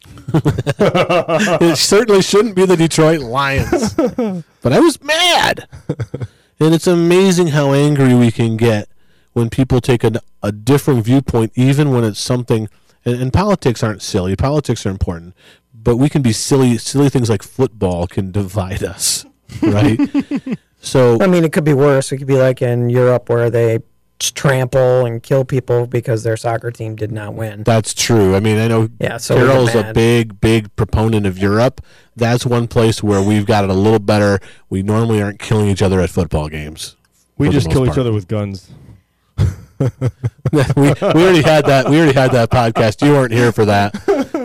[0.34, 3.94] it certainly shouldn't be the Detroit Lions.
[4.62, 5.66] but I was mad.
[6.60, 8.88] and it's amazing how angry we can get
[9.32, 12.68] when people take a, a different viewpoint, even when it's something.
[13.04, 14.36] And, and politics aren't silly.
[14.36, 15.34] Politics are important,
[15.74, 16.78] but we can be silly.
[16.78, 19.26] Silly things like football can divide us,
[19.62, 19.98] right?
[20.80, 22.12] so I mean, it could be worse.
[22.12, 23.80] It could be like in Europe where they
[24.30, 27.64] trample and kill people because their soccer team did not win.
[27.64, 28.34] That's true.
[28.34, 31.80] I mean, I know Yeah, so Carol's a big, big proponent of Europe.
[32.14, 34.40] That's one place where we've got it a little better.
[34.68, 36.96] We normally aren't killing each other at football games.
[37.36, 38.70] We just most kill each other with guns.
[40.52, 41.86] We, we already had that.
[41.88, 43.04] We already had that podcast.
[43.06, 43.94] You weren't here for that.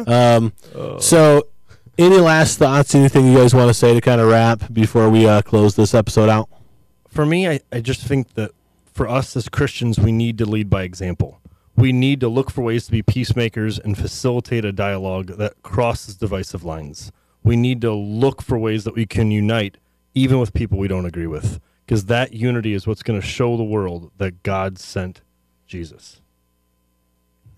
[0.08, 0.54] Um,
[1.00, 1.48] so,
[1.98, 2.96] any last thoughts?
[2.96, 5.94] Anything you guys want to say to kind of wrap before we uh, close this
[5.94, 6.50] episode out?
[7.08, 8.52] For me, I, I just think that
[8.94, 11.40] for us as Christians, we need to lead by example.
[11.76, 16.16] We need to look for ways to be peacemakers and facilitate a dialogue that crosses
[16.16, 17.12] divisive lines.
[17.44, 19.78] We need to look for ways that we can unite
[20.16, 23.56] even with people we don't agree with, because that unity is what's going to show
[23.56, 25.22] the world that God sent
[25.68, 26.22] Jesus.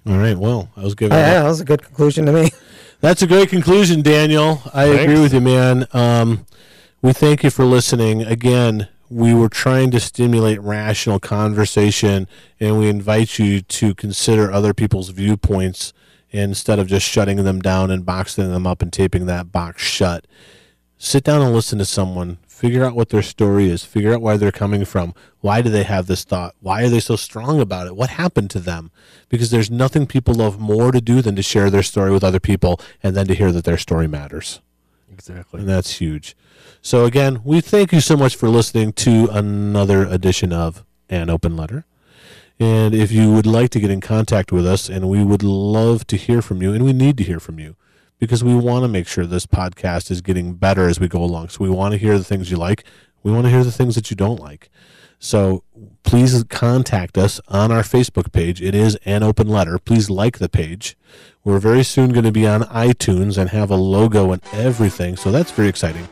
[0.07, 0.37] All right.
[0.37, 1.17] Well, I was giving.
[1.17, 2.49] Yeah, that was a good conclusion to me.
[3.01, 4.61] That's a great conclusion, Daniel.
[4.73, 5.87] I agree with you, man.
[5.93, 6.45] Um,
[7.01, 8.23] we thank you for listening.
[8.23, 12.27] Again, we were trying to stimulate rational conversation,
[12.59, 15.93] and we invite you to consider other people's viewpoints
[16.31, 20.27] instead of just shutting them down and boxing them up and taping that box shut.
[20.97, 22.37] Sit down and listen to someone.
[22.59, 23.85] Figure out what their story is.
[23.85, 25.13] Figure out where they're coming from.
[25.39, 26.55] Why do they have this thought?
[26.59, 27.95] Why are they so strong about it?
[27.95, 28.91] What happened to them?
[29.29, 32.41] Because there's nothing people love more to do than to share their story with other
[32.41, 34.59] people and then to hear that their story matters.
[35.09, 35.61] Exactly.
[35.61, 36.35] And that's huge.
[36.81, 41.55] So, again, we thank you so much for listening to another edition of An Open
[41.55, 41.85] Letter.
[42.59, 46.05] And if you would like to get in contact with us, and we would love
[46.07, 47.77] to hear from you, and we need to hear from you
[48.19, 51.49] because we want to make sure this podcast is getting better as we go along.
[51.49, 52.83] So, we want to hear the things you like,
[53.23, 54.69] we want to hear the things that you don't like.
[55.17, 55.63] So,
[56.03, 58.61] please contact us on our Facebook page.
[58.61, 59.79] It is An Open Letter.
[59.79, 60.97] Please like the page.
[61.43, 65.15] We're very soon going to be on iTunes and have a logo and everything.
[65.17, 66.07] So, that's very exciting.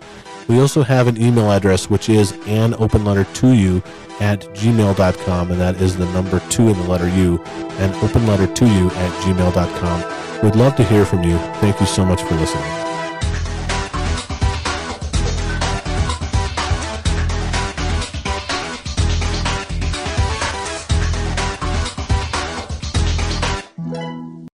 [0.47, 3.83] We also have an email address, which is an open letter to you
[4.19, 7.41] at gmail.com, and that is the number two in the letter U,
[7.79, 10.26] an open letter to you at gmail.com.
[10.43, 11.37] We'd love to hear from you.
[11.61, 12.86] Thank you so much for listening.